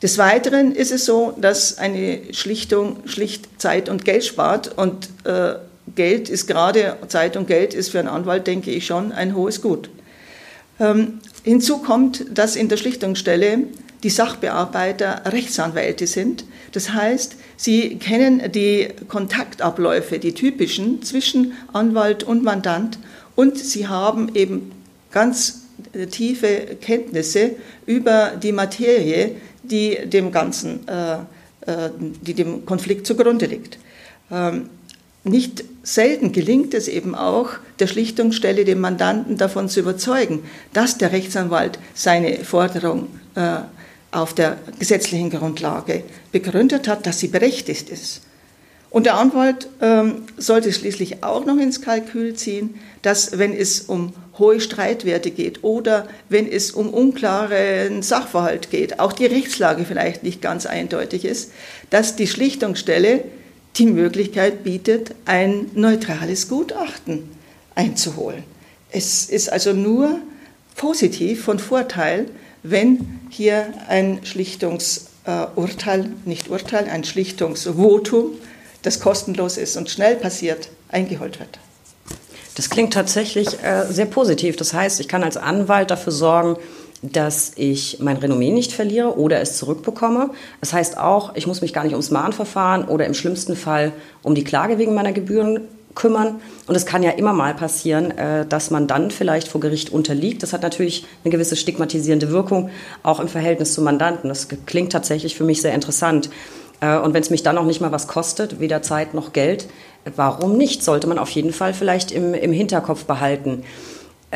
Des 0.02 0.18
Weiteren 0.18 0.74
ist 0.74 0.90
es 0.90 1.04
so, 1.04 1.32
dass 1.40 1.78
eine 1.78 2.34
Schlichtung 2.34 3.06
schlicht 3.06 3.62
Zeit 3.62 3.88
und 3.88 4.04
Geld 4.04 4.24
spart 4.24 4.76
und 4.76 5.10
äh, 5.24 5.54
Geld 5.94 6.28
ist 6.28 6.46
gerade, 6.46 6.96
Zeit 7.08 7.36
und 7.36 7.46
Geld 7.46 7.74
ist 7.74 7.90
für 7.90 7.98
einen 7.98 8.08
Anwalt, 8.08 8.46
denke 8.46 8.70
ich, 8.70 8.86
schon 8.86 9.12
ein 9.12 9.34
hohes 9.34 9.62
Gut. 9.62 9.88
Ähm, 10.78 11.20
hinzu 11.42 11.78
kommt, 11.78 12.26
dass 12.36 12.56
in 12.56 12.68
der 12.68 12.76
Schlichtungsstelle 12.76 13.58
die 14.02 14.10
Sachbearbeiter 14.10 15.22
Rechtsanwälte 15.26 16.06
sind. 16.06 16.44
Das 16.72 16.92
heißt, 16.92 17.36
sie 17.56 17.96
kennen 17.96 18.52
die 18.52 18.88
Kontaktabläufe, 19.08 20.18
die 20.18 20.34
typischen 20.34 21.02
zwischen 21.02 21.52
Anwalt 21.72 22.22
und 22.24 22.42
Mandant 22.42 22.98
und 23.36 23.58
sie 23.58 23.88
haben 23.88 24.34
eben 24.34 24.72
ganz 25.10 25.62
äh, 25.92 26.06
tiefe 26.06 26.76
Kenntnisse 26.80 27.52
über 27.86 28.32
die 28.42 28.52
Materie, 28.52 29.36
die 29.62 29.98
dem 30.06 30.30
Ganzen, 30.30 30.86
äh, 30.88 31.14
äh, 31.70 31.90
die 31.98 32.34
dem 32.34 32.66
Konflikt 32.66 33.06
zugrunde 33.06 33.46
liegt. 33.46 33.78
Ähm, 34.30 34.68
nicht 35.26 35.64
selten 35.82 36.32
gelingt 36.32 36.74
es 36.74 36.88
eben 36.88 37.14
auch, 37.14 37.50
der 37.78 37.86
Schlichtungsstelle 37.86 38.64
den 38.64 38.80
Mandanten 38.80 39.36
davon 39.36 39.68
zu 39.68 39.80
überzeugen, 39.80 40.42
dass 40.72 40.98
der 40.98 41.12
Rechtsanwalt 41.12 41.78
seine 41.94 42.44
Forderung 42.44 43.08
äh, 43.34 43.58
auf 44.10 44.34
der 44.34 44.58
gesetzlichen 44.78 45.30
Grundlage 45.30 46.04
begründet 46.32 46.88
hat, 46.88 47.06
dass 47.06 47.18
sie 47.18 47.28
berechtigt 47.28 47.90
ist. 47.90 48.22
Und 48.90 49.04
der 49.04 49.16
Anwalt 49.16 49.68
ähm, 49.82 50.22
sollte 50.38 50.72
schließlich 50.72 51.22
auch 51.22 51.44
noch 51.44 51.58
ins 51.58 51.82
Kalkül 51.82 52.34
ziehen, 52.34 52.76
dass 53.02 53.36
wenn 53.38 53.52
es 53.52 53.82
um 53.82 54.12
hohe 54.38 54.60
Streitwerte 54.60 55.30
geht 55.30 55.64
oder 55.64 56.08
wenn 56.28 56.50
es 56.50 56.70
um 56.70 56.90
unklaren 56.90 58.02
Sachverhalt 58.02 58.70
geht, 58.70 58.98
auch 59.00 59.12
die 59.12 59.26
Rechtslage 59.26 59.84
vielleicht 59.84 60.22
nicht 60.22 60.40
ganz 60.40 60.66
eindeutig 60.66 61.24
ist, 61.24 61.52
dass 61.90 62.16
die 62.16 62.26
Schlichtungsstelle 62.26 63.24
die 63.78 63.86
Möglichkeit 63.86 64.64
bietet, 64.64 65.14
ein 65.24 65.70
neutrales 65.74 66.48
Gutachten 66.48 67.30
einzuholen. 67.74 68.44
Es 68.90 69.26
ist 69.26 69.52
also 69.52 69.72
nur 69.72 70.18
positiv 70.76 71.44
von 71.44 71.58
Vorteil, 71.58 72.26
wenn 72.62 73.20
hier 73.30 73.72
ein 73.88 74.24
Schlichtungsurteil, 74.24 76.10
nicht 76.24 76.48
Urteil, 76.48 76.88
ein 76.88 77.04
Schlichtungsvotum, 77.04 78.32
das 78.82 79.00
kostenlos 79.00 79.56
ist 79.56 79.76
und 79.76 79.90
schnell 79.90 80.16
passiert, 80.16 80.68
eingeholt 80.88 81.38
wird. 81.38 81.58
Das 82.54 82.70
klingt 82.70 82.94
tatsächlich 82.94 83.62
äh, 83.62 83.84
sehr 83.90 84.06
positiv. 84.06 84.56
Das 84.56 84.72
heißt, 84.72 85.00
ich 85.00 85.08
kann 85.08 85.22
als 85.22 85.36
Anwalt 85.36 85.90
dafür 85.90 86.12
sorgen, 86.12 86.56
dass 87.02 87.52
ich 87.56 87.98
mein 88.00 88.16
Renommee 88.16 88.50
nicht 88.50 88.72
verliere 88.72 89.18
oder 89.18 89.40
es 89.40 89.58
zurückbekomme. 89.58 90.30
Das 90.60 90.72
heißt 90.72 90.98
auch, 90.98 91.34
ich 91.34 91.46
muss 91.46 91.60
mich 91.60 91.72
gar 91.72 91.84
nicht 91.84 91.92
ums 91.92 92.10
Mahnverfahren 92.10 92.86
oder 92.86 93.06
im 93.06 93.14
schlimmsten 93.14 93.56
Fall 93.56 93.92
um 94.22 94.34
die 94.34 94.44
Klage 94.44 94.78
wegen 94.78 94.94
meiner 94.94 95.12
Gebühren 95.12 95.60
kümmern. 95.94 96.40
Und 96.66 96.74
es 96.74 96.86
kann 96.86 97.02
ja 97.02 97.10
immer 97.10 97.32
mal 97.32 97.54
passieren, 97.54 98.10
äh, 98.12 98.46
dass 98.46 98.70
man 98.70 98.86
dann 98.86 99.10
vielleicht 99.10 99.48
vor 99.48 99.60
Gericht 99.60 99.90
unterliegt. 99.90 100.42
Das 100.42 100.52
hat 100.52 100.62
natürlich 100.62 101.06
eine 101.24 101.32
gewisse 101.32 101.56
stigmatisierende 101.56 102.30
Wirkung, 102.30 102.70
auch 103.02 103.18
im 103.18 103.28
Verhältnis 103.28 103.74
zu 103.74 103.82
Mandanten. 103.82 104.28
Das 104.28 104.48
klingt 104.66 104.92
tatsächlich 104.92 105.36
für 105.36 105.44
mich 105.44 105.62
sehr 105.62 105.74
interessant. 105.74 106.30
Äh, 106.80 106.98
und 106.98 107.14
wenn 107.14 107.22
es 107.22 107.30
mich 107.30 107.42
dann 107.42 107.56
noch 107.56 107.64
nicht 107.64 107.80
mal 107.80 107.92
was 107.92 108.06
kostet, 108.06 108.60
weder 108.60 108.82
Zeit 108.82 109.14
noch 109.14 109.32
Geld, 109.32 109.66
warum 110.14 110.56
nicht? 110.56 110.84
Sollte 110.84 111.08
man 111.08 111.18
auf 111.18 111.30
jeden 111.30 111.52
Fall 111.52 111.74
vielleicht 111.74 112.12
im, 112.12 112.34
im 112.34 112.52
Hinterkopf 112.52 113.04
behalten. 113.04 113.64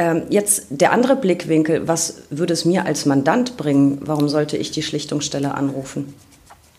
Ähm, 0.01 0.23
jetzt 0.31 0.69
der 0.71 0.93
andere 0.93 1.15
Blickwinkel, 1.15 1.87
was 1.87 2.23
würde 2.31 2.55
es 2.55 2.65
mir 2.65 2.87
als 2.87 3.05
Mandant 3.05 3.59
bringen? 3.59 3.99
Warum 4.01 4.31
sollte 4.31 4.57
ich 4.57 4.71
die 4.71 4.83
Schlichtungsstelle 4.83 5.53
anrufen? 5.53 6.15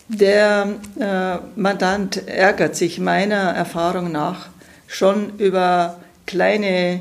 Der 0.08 0.66
äh, 0.98 1.36
Mandant 1.54 2.26
ärgert 2.26 2.74
sich 2.74 2.98
meiner 2.98 3.36
Erfahrung 3.36 4.10
nach 4.10 4.48
schon 4.88 5.38
über 5.38 6.00
kleine 6.26 7.00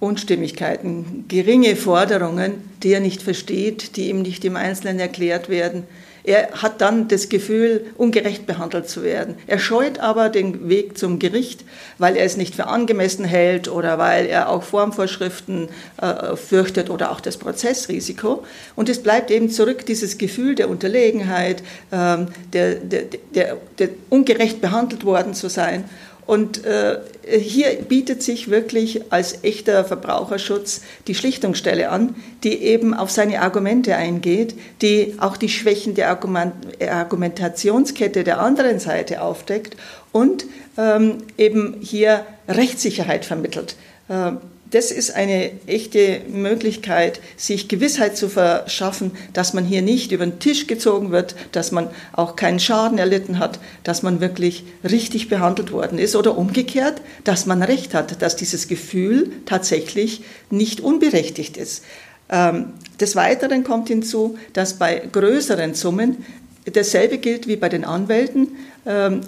Unstimmigkeiten, 0.00 1.26
geringe 1.28 1.76
Forderungen, 1.76 2.54
die 2.82 2.92
er 2.92 3.00
nicht 3.00 3.22
versteht, 3.22 3.94
die 3.94 4.08
ihm 4.08 4.22
nicht 4.22 4.44
im 4.44 4.56
Einzelnen 4.56 4.98
erklärt 4.98 5.48
werden. 5.48 5.84
Er 6.24 6.50
hat 6.62 6.80
dann 6.80 7.08
das 7.08 7.28
Gefühl, 7.28 7.86
ungerecht 7.96 8.46
behandelt 8.46 8.88
zu 8.88 9.02
werden. 9.02 9.36
Er 9.46 9.58
scheut 9.58 9.98
aber 9.98 10.28
den 10.28 10.68
Weg 10.68 10.98
zum 10.98 11.18
Gericht, 11.18 11.64
weil 11.98 12.16
er 12.16 12.24
es 12.24 12.36
nicht 12.36 12.54
für 12.54 12.66
angemessen 12.66 13.24
hält 13.24 13.68
oder 13.68 13.98
weil 13.98 14.26
er 14.26 14.48
auch 14.48 14.62
Formvorschriften 14.62 15.68
äh, 16.00 16.36
fürchtet 16.36 16.90
oder 16.90 17.10
auch 17.10 17.20
das 17.20 17.36
Prozessrisiko. 17.36 18.44
Und 18.76 18.88
es 18.88 19.02
bleibt 19.02 19.30
eben 19.30 19.50
zurück 19.50 19.86
dieses 19.86 20.18
Gefühl 20.18 20.54
der 20.54 20.68
Unterlegenheit, 20.68 21.62
äh, 21.90 22.18
der, 22.52 22.74
der, 22.74 23.04
der, 23.34 23.56
der 23.78 23.88
ungerecht 24.10 24.60
behandelt 24.60 25.04
worden 25.04 25.34
zu 25.34 25.48
sein. 25.48 25.84
Und 26.30 26.64
äh, 26.64 27.00
hier 27.28 27.70
bietet 27.88 28.22
sich 28.22 28.48
wirklich 28.48 29.12
als 29.12 29.42
echter 29.42 29.84
Verbraucherschutz 29.84 30.82
die 31.08 31.16
Schlichtungsstelle 31.16 31.90
an, 31.90 32.14
die 32.44 32.62
eben 32.62 32.94
auf 32.94 33.10
seine 33.10 33.42
Argumente 33.42 33.96
eingeht, 33.96 34.54
die 34.80 35.16
auch 35.18 35.36
die 35.36 35.48
Schwächen 35.48 35.96
der 35.96 36.08
Argument 36.08 36.54
Argumentationskette 36.88 38.22
der 38.22 38.38
anderen 38.38 38.78
Seite 38.78 39.22
aufdeckt 39.22 39.76
und 40.12 40.44
ähm, 40.78 41.18
eben 41.36 41.78
hier 41.80 42.24
Rechtssicherheit 42.46 43.24
vermittelt. 43.24 43.74
Äh, 44.08 44.34
das 44.70 44.92
ist 44.92 45.14
eine 45.14 45.50
echte 45.66 46.22
Möglichkeit, 46.28 47.20
sich 47.36 47.66
Gewissheit 47.66 48.16
zu 48.16 48.28
verschaffen, 48.28 49.12
dass 49.32 49.52
man 49.52 49.64
hier 49.64 49.82
nicht 49.82 50.12
über 50.12 50.24
den 50.24 50.38
Tisch 50.38 50.68
gezogen 50.68 51.10
wird, 51.10 51.34
dass 51.52 51.72
man 51.72 51.90
auch 52.12 52.36
keinen 52.36 52.60
Schaden 52.60 52.98
erlitten 52.98 53.40
hat, 53.40 53.58
dass 53.82 54.02
man 54.02 54.20
wirklich 54.20 54.64
richtig 54.88 55.28
behandelt 55.28 55.72
worden 55.72 55.98
ist 55.98 56.14
oder 56.14 56.38
umgekehrt, 56.38 57.00
dass 57.24 57.46
man 57.46 57.62
recht 57.62 57.94
hat, 57.94 58.22
dass 58.22 58.36
dieses 58.36 58.68
Gefühl 58.68 59.32
tatsächlich 59.44 60.22
nicht 60.50 60.80
unberechtigt 60.80 61.56
ist. 61.56 61.84
Ähm, 62.28 62.74
des 63.00 63.16
Weiteren 63.16 63.64
kommt 63.64 63.88
hinzu, 63.88 64.38
dass 64.52 64.74
bei 64.74 65.02
größeren 65.10 65.74
Summen 65.74 66.24
dasselbe 66.72 67.18
gilt 67.18 67.48
wie 67.48 67.56
bei 67.56 67.68
den 67.68 67.84
Anwälten. 67.84 68.48
Ähm, 68.86 69.22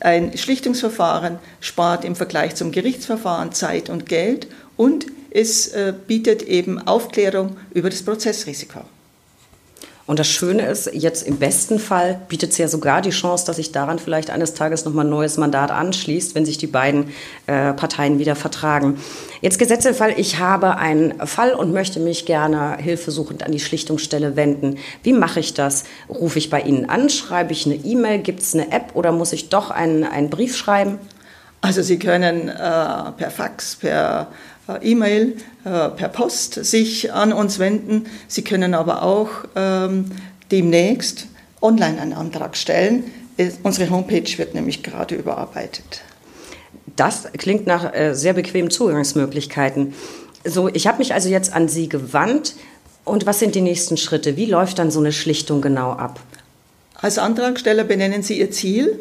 ein 0.00 0.36
Schlichtungsverfahren 0.36 1.38
spart 1.60 2.04
im 2.04 2.14
Vergleich 2.14 2.54
zum 2.54 2.70
Gerichtsverfahren 2.70 3.52
Zeit 3.52 3.88
und 3.88 4.06
Geld 4.06 4.46
und 4.76 5.06
es 5.30 5.68
äh, 5.68 5.92
bietet 6.06 6.42
eben 6.42 6.86
Aufklärung 6.86 7.56
über 7.74 7.90
das 7.90 8.02
Prozessrisiko. 8.02 8.80
Und 10.06 10.20
das 10.20 10.28
Schöne 10.28 10.64
ist, 10.66 10.88
jetzt 10.92 11.26
im 11.26 11.38
besten 11.38 11.80
Fall 11.80 12.20
bietet 12.28 12.52
es 12.52 12.58
ja 12.58 12.68
sogar 12.68 13.02
die 13.02 13.10
Chance, 13.10 13.44
dass 13.44 13.56
sich 13.56 13.72
daran 13.72 13.98
vielleicht 13.98 14.30
eines 14.30 14.54
Tages 14.54 14.84
nochmal 14.84 15.04
ein 15.04 15.10
neues 15.10 15.36
Mandat 15.36 15.72
anschließt, 15.72 16.36
wenn 16.36 16.46
sich 16.46 16.58
die 16.58 16.68
beiden 16.68 17.08
äh, 17.48 17.72
Parteien 17.72 18.20
wieder 18.20 18.36
vertragen. 18.36 19.00
Jetzt 19.40 19.58
gesetzte 19.58 19.94
Fall, 19.94 20.14
ich 20.16 20.38
habe 20.38 20.76
einen 20.76 21.26
Fall 21.26 21.54
und 21.54 21.72
möchte 21.72 21.98
mich 21.98 22.24
gerne 22.24 22.76
hilfesuchend 22.76 23.42
an 23.42 23.50
die 23.50 23.58
Schlichtungsstelle 23.58 24.36
wenden. 24.36 24.78
Wie 25.02 25.12
mache 25.12 25.40
ich 25.40 25.54
das? 25.54 25.84
Rufe 26.08 26.38
ich 26.38 26.50
bei 26.50 26.60
Ihnen 26.60 26.88
an? 26.88 27.10
Schreibe 27.10 27.52
ich 27.52 27.66
eine 27.66 27.74
E-Mail? 27.74 28.20
Gibt 28.20 28.42
es 28.42 28.54
eine 28.54 28.70
App 28.70 28.94
oder 28.94 29.10
muss 29.10 29.32
ich 29.32 29.48
doch 29.48 29.72
einen, 29.72 30.04
einen 30.04 30.30
Brief 30.30 30.56
schreiben? 30.56 31.00
Also 31.62 31.82
Sie 31.82 31.98
können 31.98 32.48
äh, 32.48 32.52
per 32.54 33.30
Fax, 33.32 33.74
per 33.74 34.28
E-Mail, 34.82 35.36
äh, 35.64 35.88
per 35.90 36.08
Post 36.08 36.64
sich 36.64 37.12
an 37.12 37.32
uns 37.32 37.58
wenden. 37.58 38.06
Sie 38.28 38.42
können 38.42 38.74
aber 38.74 39.02
auch 39.02 39.30
ähm, 39.54 40.10
demnächst 40.50 41.26
online 41.60 42.00
einen 42.00 42.12
Antrag 42.12 42.56
stellen. 42.56 43.04
Unsere 43.62 43.90
Homepage 43.90 44.38
wird 44.38 44.54
nämlich 44.54 44.82
gerade 44.82 45.14
überarbeitet. 45.14 46.02
Das 46.96 47.24
klingt 47.36 47.66
nach 47.66 47.94
äh, 47.94 48.14
sehr 48.14 48.32
bequemen 48.32 48.70
Zugangsmöglichkeiten. 48.70 49.94
So, 50.44 50.68
ich 50.68 50.86
habe 50.86 50.98
mich 50.98 51.12
also 51.14 51.28
jetzt 51.28 51.52
an 51.52 51.68
Sie 51.68 51.88
gewandt. 51.88 52.54
Und 53.04 53.26
was 53.26 53.38
sind 53.38 53.54
die 53.54 53.60
nächsten 53.60 53.96
Schritte? 53.96 54.36
Wie 54.36 54.46
läuft 54.46 54.78
dann 54.78 54.90
so 54.90 54.98
eine 54.98 55.12
Schlichtung 55.12 55.60
genau 55.60 55.92
ab? 55.92 56.18
Als 56.94 57.18
Antragsteller 57.18 57.84
benennen 57.84 58.22
Sie 58.22 58.38
Ihr 58.38 58.50
Ziel. 58.50 58.98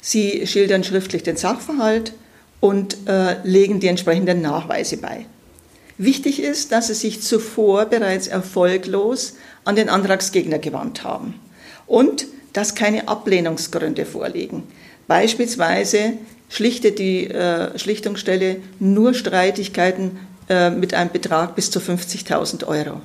Sie 0.00 0.46
schildern 0.46 0.84
schriftlich 0.84 1.22
den 1.22 1.36
Sachverhalt 1.36 2.12
und 2.66 2.96
äh, 3.06 3.36
legen 3.44 3.78
die 3.78 3.86
entsprechenden 3.86 4.42
Nachweise 4.42 4.96
bei. 4.96 5.26
Wichtig 5.98 6.42
ist, 6.42 6.72
dass 6.72 6.88
Sie 6.88 6.94
sich 6.94 7.22
zuvor 7.22 7.84
bereits 7.84 8.26
erfolglos 8.26 9.34
an 9.64 9.76
den 9.76 9.88
Antragsgegner 9.88 10.58
gewandt 10.58 11.04
haben 11.04 11.34
und 11.86 12.26
dass 12.52 12.74
keine 12.74 13.06
Ablehnungsgründe 13.06 14.04
vorliegen. 14.04 14.64
Beispielsweise 15.06 16.14
schlichtet 16.48 16.98
die 16.98 17.28
äh, 17.28 17.78
Schlichtungsstelle 17.78 18.56
nur 18.80 19.14
Streitigkeiten 19.14 20.18
äh, 20.48 20.70
mit 20.70 20.92
einem 20.92 21.10
Betrag 21.10 21.54
bis 21.54 21.70
zu 21.70 21.78
50.000 21.78 22.66
Euro. 22.66 23.00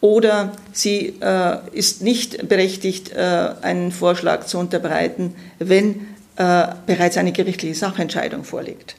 Oder 0.00 0.52
sie 0.72 1.14
äh, 1.20 1.58
ist 1.72 2.02
nicht 2.02 2.48
berechtigt, 2.48 3.12
äh, 3.12 3.50
einen 3.62 3.92
Vorschlag 3.92 4.46
zu 4.46 4.58
unterbreiten, 4.58 5.34
wenn 5.60 6.06
äh, 6.38 6.68
bereits 6.86 7.16
eine 7.16 7.32
gerichtliche 7.32 7.74
Sachentscheidung 7.74 8.44
vorliegt. 8.44 8.94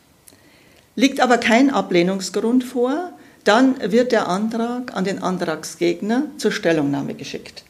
Liegt 0.95 1.21
aber 1.21 1.37
kein 1.37 1.69
Ablehnungsgrund 1.69 2.65
vor, 2.65 3.13
dann 3.45 3.75
wird 3.91 4.11
der 4.11 4.27
Antrag 4.27 4.93
an 4.93 5.05
den 5.05 5.23
Antragsgegner 5.23 6.23
zur 6.37 6.51
Stellungnahme 6.51 7.13
geschickt. 7.13 7.63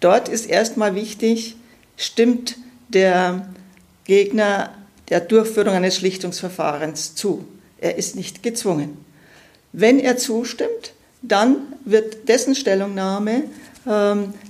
Dort 0.00 0.30
ist 0.30 0.46
erstmal 0.46 0.94
wichtig, 0.94 1.56
stimmt 1.98 2.56
der 2.88 3.46
Gegner 4.04 4.70
der 5.10 5.20
Durchführung 5.20 5.74
eines 5.74 5.96
Schlichtungsverfahrens 5.96 7.14
zu. 7.14 7.44
Er 7.78 7.96
ist 7.96 8.16
nicht 8.16 8.42
gezwungen. 8.42 9.04
Wenn 9.72 9.98
er 9.98 10.16
zustimmt, 10.16 10.94
dann 11.20 11.56
wird 11.84 12.26
dessen 12.30 12.54
Stellungnahme 12.54 13.44
ähm, 13.86 14.32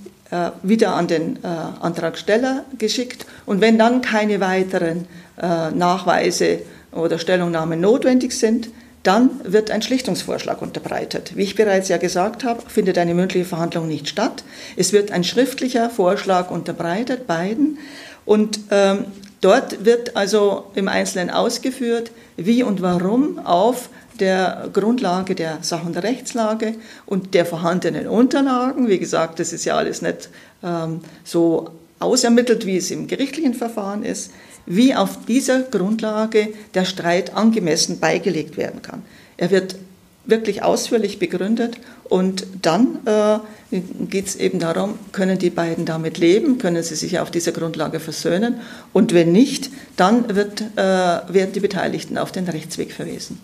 wieder 0.63 0.95
an 0.95 1.07
den 1.07 1.37
äh, 1.43 1.47
Antragsteller 1.47 2.65
geschickt. 2.77 3.25
Und 3.45 3.61
wenn 3.61 3.77
dann 3.77 4.01
keine 4.01 4.39
weiteren 4.39 5.07
äh, 5.41 5.71
Nachweise 5.71 6.59
oder 6.91 7.19
Stellungnahmen 7.19 7.81
notwendig 7.81 8.33
sind, 8.33 8.69
dann 9.03 9.41
wird 9.43 9.71
ein 9.71 9.81
Schlichtungsvorschlag 9.81 10.61
unterbreitet. 10.61 11.35
Wie 11.35 11.43
ich 11.43 11.55
bereits 11.55 11.89
ja 11.89 11.97
gesagt 11.97 12.43
habe, 12.43 12.61
findet 12.67 12.97
eine 12.97 13.15
mündliche 13.15 13.45
Verhandlung 13.45 13.87
nicht 13.87 14.07
statt. 14.07 14.43
Es 14.77 14.93
wird 14.93 15.11
ein 15.11 15.23
schriftlicher 15.23 15.89
Vorschlag 15.89 16.51
unterbreitet, 16.51 17.25
beiden. 17.25 17.79
Und 18.25 18.59
ähm, 18.69 19.05
dort 19.41 19.85
wird 19.85 20.15
also 20.15 20.65
im 20.75 20.87
Einzelnen 20.87 21.31
ausgeführt, 21.31 22.11
wie 22.37 22.61
und 22.61 22.81
warum 22.81 23.39
auf 23.39 23.89
der 24.21 24.69
Grundlage 24.71 25.35
der 25.35 25.57
Sach- 25.61 25.85
und 25.85 25.95
der 25.95 26.03
Rechtslage 26.03 26.75
und 27.05 27.33
der 27.33 27.45
vorhandenen 27.45 28.07
Unterlagen. 28.07 28.87
Wie 28.87 28.99
gesagt, 28.99 29.39
das 29.39 29.51
ist 29.51 29.65
ja 29.65 29.75
alles 29.75 30.01
nicht 30.01 30.29
ähm, 30.63 31.01
so 31.23 31.71
ausermittelt, 31.99 32.65
wie 32.65 32.77
es 32.77 32.91
im 32.91 33.07
gerichtlichen 33.07 33.53
Verfahren 33.53 34.03
ist, 34.03 34.31
wie 34.65 34.95
auf 34.95 35.25
dieser 35.27 35.61
Grundlage 35.63 36.49
der 36.73 36.85
Streit 36.85 37.35
angemessen 37.35 37.99
beigelegt 37.99 38.57
werden 38.57 38.81
kann. 38.81 39.03
Er 39.37 39.51
wird 39.51 39.75
wirklich 40.25 40.61
ausführlich 40.61 41.19
begründet 41.19 41.77
und 42.03 42.45
dann 42.61 42.99
äh, 43.05 43.39
geht 44.09 44.27
es 44.27 44.35
eben 44.35 44.59
darum, 44.59 44.99
können 45.11 45.39
die 45.39 45.49
beiden 45.49 45.85
damit 45.85 46.19
leben, 46.19 46.59
können 46.59 46.83
sie 46.83 46.95
sich 46.95 47.19
auf 47.19 47.31
dieser 47.31 47.51
Grundlage 47.51 47.99
versöhnen 47.99 48.55
und 48.93 49.13
wenn 49.13 49.31
nicht, 49.31 49.71
dann 49.97 50.35
wird, 50.35 50.61
äh, 50.75 50.83
werden 50.83 51.53
die 51.53 51.59
Beteiligten 51.59 52.19
auf 52.19 52.31
den 52.31 52.47
Rechtsweg 52.47 52.91
verwiesen. 52.91 53.39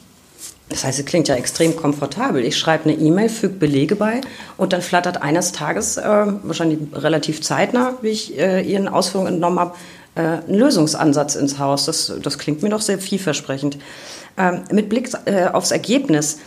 Das 0.69 0.83
heißt, 0.83 0.99
es 0.99 1.05
klingt 1.05 1.27
ja 1.27 1.35
extrem 1.35 1.75
komfortabel. 1.75 2.43
Ich 2.43 2.57
schreibe 2.57 2.89
eine 2.89 2.93
E-Mail, 2.93 3.29
füge 3.29 3.53
Belege 3.53 3.95
bei 3.95 4.21
und 4.57 4.73
dann 4.73 4.81
flattert 4.81 5.21
eines 5.21 5.53
Tages, 5.53 5.97
äh, 5.97 6.03
wahrscheinlich 6.03 6.79
relativ 6.93 7.41
zeitnah, 7.41 7.93
wie 8.01 8.09
ich 8.09 8.37
äh, 8.37 8.61
Ihren 8.61 8.87
Ausführungen 8.87 9.35
entnommen 9.35 9.59
habe, 9.59 9.75
äh, 10.15 10.21
ein 10.21 10.53
Lösungsansatz 10.53 11.35
ins 11.35 11.57
Haus. 11.57 11.85
Das, 11.85 12.11
das 12.21 12.37
klingt 12.37 12.63
mir 12.63 12.69
doch 12.69 12.81
sehr 12.81 12.99
vielversprechend. 12.99 13.77
Ähm, 14.37 14.63
mit 14.71 14.89
Blick 14.89 15.09
äh, 15.25 15.45
aufs 15.45 15.71
Ergebnis, 15.71 16.39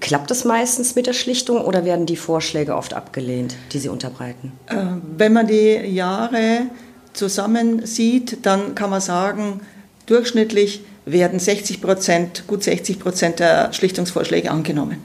klappt 0.00 0.30
es 0.30 0.44
meistens 0.44 0.94
mit 0.94 1.06
der 1.06 1.12
Schlichtung 1.12 1.60
oder 1.60 1.84
werden 1.84 2.06
die 2.06 2.16
Vorschläge 2.16 2.74
oft 2.76 2.94
abgelehnt, 2.94 3.56
die 3.72 3.78
Sie 3.78 3.88
unterbreiten? 3.88 4.52
Äh, 4.66 4.76
wenn 5.16 5.32
man 5.32 5.46
die 5.46 5.74
Jahre 5.74 6.62
zusammen 7.12 7.86
sieht, 7.86 8.44
dann 8.46 8.74
kann 8.74 8.90
man 8.90 9.00
sagen, 9.00 9.60
durchschnittlich 10.06 10.82
werden 11.06 11.38
60 11.38 11.80
Prozent, 11.80 12.44
gut 12.46 12.62
60 12.62 12.98
Prozent 12.98 13.38
der 13.38 13.72
Schlichtungsvorschläge 13.72 14.50
angenommen. 14.50 15.02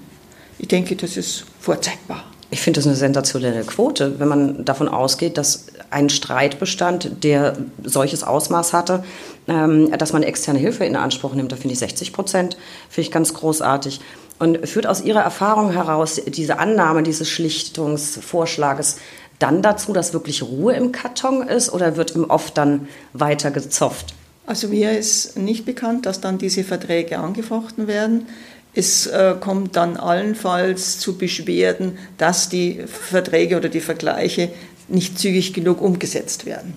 Ich 0.58 0.68
denke, 0.68 0.96
das 0.96 1.18
ist 1.18 1.46
vorzeigbar. 1.60 2.24
Ich 2.52 2.62
finde 2.62 2.80
das 2.80 2.88
eine 2.88 2.96
sensationelle 2.96 3.64
Quote, 3.64 4.20
wenn 4.20 4.28
man 4.28 4.66
davon 4.66 4.88
ausgeht, 4.88 5.38
dass 5.38 5.68
ein 5.92 6.10
Streitbestand, 6.10 7.24
der 7.24 7.58
solches 7.84 8.24
Ausmaß 8.24 8.74
hatte, 8.74 9.04
ähm, 9.48 9.92
dass 9.98 10.14
man 10.14 10.24
externe 10.24 10.60
Hilfe 10.60 10.86
in 10.86 10.96
Anspruch 10.96 11.36
nimmt. 11.36 11.52
Da 11.52 11.56
finde 11.56 11.74
ich 11.74 11.80
60 11.80 12.12
Prozent, 12.12 12.58
finde 12.90 13.08
ich 13.08 13.12
ganz 13.12 13.34
großartig. 13.34 14.02
Und 14.40 14.68
führt 14.68 14.88
aus 14.88 15.02
Ihrer 15.02 15.22
Erfahrung 15.22 15.72
heraus 15.72 16.22
diese 16.26 16.60
Annahme 16.60 17.04
dieses 17.04 17.30
Schlichtungsvorschlages 17.30 18.98
dann 19.38 19.62
dazu, 19.62 19.94
dass 19.94 20.14
wirklich 20.14 20.44
Ruhe 20.44 20.74
im 20.74 20.92
Karton 20.92 21.48
ist 21.48 21.72
oder 21.72 21.98
wird 21.98 22.16
ihm 22.16 22.26
oft 22.26 22.58
dann 22.58 22.88
weiter 23.14 23.52
gezofft? 23.52 24.14
Also 24.50 24.68
mir 24.68 24.98
ist 24.98 25.38
nicht 25.38 25.64
bekannt, 25.64 26.08
dass 26.08 26.22
dann 26.22 26.40
diese 26.40 26.64
Verträge 26.64 27.20
angefochten 27.20 27.86
werden. 27.86 28.26
Es 28.74 29.06
äh, 29.06 29.36
kommt 29.40 29.76
dann 29.76 29.96
allenfalls 29.96 30.98
zu 30.98 31.20
Beschwerden, 31.20 32.00
dass 32.18 32.50
die 32.50 32.82
Verträge 32.88 33.58
oder 33.58 33.70
die 33.70 33.80
Vergleiche 33.80 34.50
nicht 34.88 35.20
zügig 35.20 35.54
genug 35.54 35.84
umgesetzt 35.84 36.48
werden. 36.48 36.74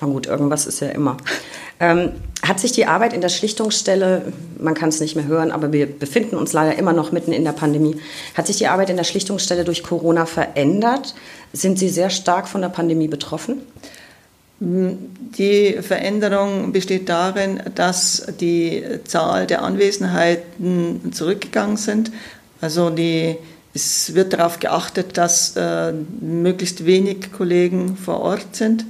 Na 0.00 0.08
gut, 0.08 0.26
irgendwas 0.26 0.66
ist 0.66 0.80
ja 0.80 0.88
immer. 0.88 1.16
Ähm, 1.78 2.10
hat 2.44 2.58
sich 2.58 2.72
die 2.72 2.86
Arbeit 2.86 3.12
in 3.12 3.20
der 3.20 3.28
Schlichtungsstelle, 3.28 4.32
man 4.58 4.74
kann 4.74 4.88
es 4.88 4.98
nicht 4.98 5.14
mehr 5.14 5.28
hören, 5.28 5.52
aber 5.52 5.72
wir 5.72 5.86
befinden 5.86 6.34
uns 6.34 6.52
leider 6.52 6.76
immer 6.76 6.92
noch 6.92 7.12
mitten 7.12 7.30
in 7.30 7.44
der 7.44 7.52
Pandemie, 7.52 8.00
hat 8.34 8.48
sich 8.48 8.56
die 8.56 8.66
Arbeit 8.66 8.90
in 8.90 8.96
der 8.96 9.04
Schlichtungsstelle 9.04 9.62
durch 9.62 9.84
Corona 9.84 10.26
verändert? 10.26 11.14
Sind 11.52 11.78
Sie 11.78 11.88
sehr 11.88 12.10
stark 12.10 12.48
von 12.48 12.62
der 12.62 12.68
Pandemie 12.68 13.06
betroffen? 13.06 13.62
Die 14.64 15.78
Veränderung 15.80 16.72
besteht 16.72 17.08
darin, 17.08 17.60
dass 17.74 18.26
die 18.38 18.84
Zahl 19.04 19.48
der 19.48 19.62
Anwesenheiten 19.62 21.12
zurückgegangen 21.12 21.76
sind. 21.76 22.12
Also 22.60 22.90
die, 22.90 23.38
es 23.74 24.14
wird 24.14 24.34
darauf 24.34 24.60
geachtet, 24.60 25.18
dass 25.18 25.56
äh, 25.56 25.92
möglichst 26.20 26.86
wenig 26.86 27.32
Kollegen 27.32 27.96
vor 27.96 28.20
Ort 28.20 28.54
sind. 28.54 28.84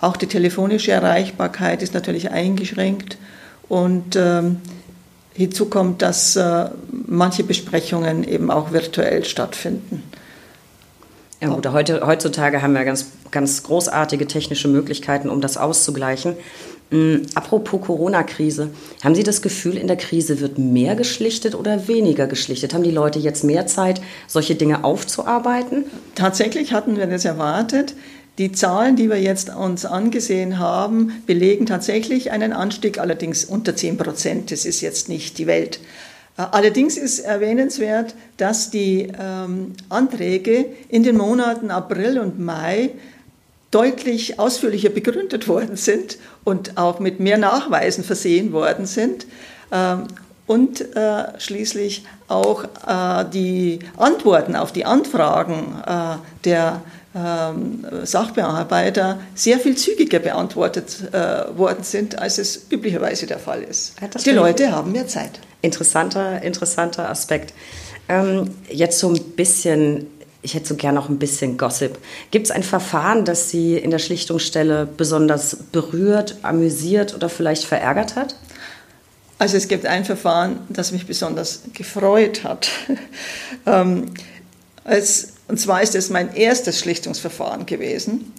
Auch 0.00 0.16
die 0.16 0.26
telefonische 0.26 0.90
Erreichbarkeit 0.90 1.82
ist 1.82 1.94
natürlich 1.94 2.32
eingeschränkt 2.32 3.16
und 3.68 4.16
ähm, 4.16 4.56
hinzu 5.32 5.66
kommt, 5.66 6.02
dass 6.02 6.34
äh, 6.34 6.70
manche 6.90 7.44
Besprechungen 7.44 8.24
eben 8.24 8.50
auch 8.50 8.72
virtuell 8.72 9.24
stattfinden. 9.24 10.02
Ja 11.40 11.48
gut, 11.48 11.66
heute, 11.68 12.06
heutzutage 12.06 12.62
haben 12.62 12.74
wir 12.74 12.84
ganz, 12.84 13.06
ganz 13.30 13.62
großartige 13.62 14.26
technische 14.26 14.68
Möglichkeiten, 14.68 15.28
um 15.28 15.40
das 15.40 15.56
auszugleichen. 15.56 16.36
Ähm, 16.90 17.22
apropos 17.34 17.80
Corona-Krise, 17.80 18.70
haben 19.02 19.14
Sie 19.14 19.22
das 19.24 19.42
Gefühl, 19.42 19.76
in 19.76 19.86
der 19.86 19.96
Krise 19.96 20.40
wird 20.40 20.58
mehr 20.58 20.94
geschlichtet 20.94 21.54
oder 21.54 21.88
weniger 21.88 22.26
geschlichtet? 22.26 22.72
Haben 22.72 22.84
die 22.84 22.90
Leute 22.90 23.18
jetzt 23.18 23.44
mehr 23.44 23.66
Zeit, 23.66 24.00
solche 24.26 24.54
Dinge 24.54 24.84
aufzuarbeiten? 24.84 25.84
Tatsächlich 26.14 26.72
hatten 26.72 26.96
wir 26.96 27.06
das 27.06 27.24
erwartet. 27.24 27.94
Die 28.38 28.50
Zahlen, 28.50 28.96
die 28.96 29.10
wir 29.10 29.20
jetzt 29.20 29.54
uns 29.54 29.84
angesehen 29.84 30.58
haben, 30.58 31.22
belegen 31.26 31.66
tatsächlich 31.66 32.32
einen 32.32 32.52
Anstieg, 32.52 32.98
allerdings 32.98 33.44
unter 33.44 33.76
10 33.76 33.96
Prozent. 33.96 34.50
Das 34.50 34.64
ist 34.64 34.80
jetzt 34.80 35.08
nicht 35.08 35.38
die 35.38 35.46
Welt. 35.46 35.80
Äh, 36.36 36.42
allerdings 36.50 36.96
ist 36.96 37.20
erwähnenswert, 37.20 38.14
dass 38.36 38.70
die 38.70 39.12
ähm, 39.18 39.74
Anträge 39.88 40.66
in 40.88 41.02
den 41.02 41.16
Monaten 41.16 41.70
April 41.70 42.18
und 42.18 42.38
Mai 42.38 42.90
deutlich 43.70 44.38
ausführlicher 44.38 44.90
begründet 44.90 45.48
worden 45.48 45.76
sind 45.76 46.18
und 46.44 46.76
auch 46.76 47.00
mit 47.00 47.18
mehr 47.18 47.38
Nachweisen 47.38 48.04
versehen 48.04 48.52
worden 48.52 48.86
sind. 48.86 49.26
Ähm, 49.72 50.04
und 50.46 50.94
äh, 50.94 51.40
schließlich 51.40 52.04
auch 52.28 52.64
äh, 52.64 53.24
die 53.32 53.78
Antworten 53.96 54.56
auf 54.56 54.72
die 54.72 54.84
Anfragen 54.84 55.82
äh, 55.86 56.16
der 56.44 56.82
ähm, 57.16 57.86
Sachbearbeiter 58.02 59.20
sehr 59.34 59.58
viel 59.58 59.76
zügiger 59.76 60.18
beantwortet 60.18 61.12
äh, 61.12 61.56
worden 61.56 61.82
sind, 61.82 62.18
als 62.18 62.38
es 62.38 62.66
üblicherweise 62.70 63.26
der 63.26 63.38
Fall 63.38 63.62
ist. 63.62 63.94
Ja, 64.00 64.08
die 64.08 64.30
Leute 64.30 64.72
haben 64.72 64.92
mehr 64.92 65.06
Zeit. 65.06 65.40
Interessanter, 65.64 66.42
interessanter 66.42 67.08
Aspekt. 67.08 67.54
Ähm, 68.08 68.50
jetzt 68.68 68.98
so 68.98 69.08
ein 69.08 69.20
bisschen 69.34 70.06
ich 70.44 70.52
hätte 70.52 70.68
so 70.68 70.74
gerne 70.76 70.96
noch 70.96 71.08
ein 71.08 71.18
bisschen 71.18 71.56
Gossip. 71.56 71.98
Gibt 72.30 72.46
es 72.46 72.50
ein 72.50 72.62
Verfahren, 72.62 73.24
das 73.24 73.48
Sie 73.48 73.78
in 73.78 73.90
der 73.90 73.98
Schlichtungsstelle 73.98 74.86
besonders 74.86 75.56
berührt, 75.72 76.36
amüsiert 76.42 77.14
oder 77.14 77.30
vielleicht 77.30 77.64
verärgert 77.64 78.14
hat? 78.14 78.36
Also 79.38 79.56
es 79.56 79.68
gibt 79.68 79.86
ein 79.86 80.04
Verfahren, 80.04 80.58
das 80.68 80.92
mich 80.92 81.06
besonders 81.06 81.62
gefreut 81.72 82.44
hat. 82.44 82.68
ähm, 83.66 84.10
als, 84.84 85.32
und 85.48 85.58
zwar 85.58 85.80
ist 85.82 85.94
es 85.94 86.10
mein 86.10 86.34
erstes 86.34 86.78
Schlichtungsverfahren 86.78 87.64
gewesen. 87.64 88.30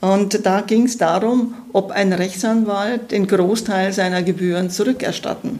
Und 0.00 0.46
da 0.46 0.60
ging 0.60 0.84
es 0.84 0.96
darum, 0.96 1.54
ob 1.72 1.90
ein 1.90 2.12
Rechtsanwalt 2.12 3.10
den 3.10 3.26
Großteil 3.26 3.92
seiner 3.92 4.22
Gebühren 4.22 4.70
zurückerstatten 4.70 5.58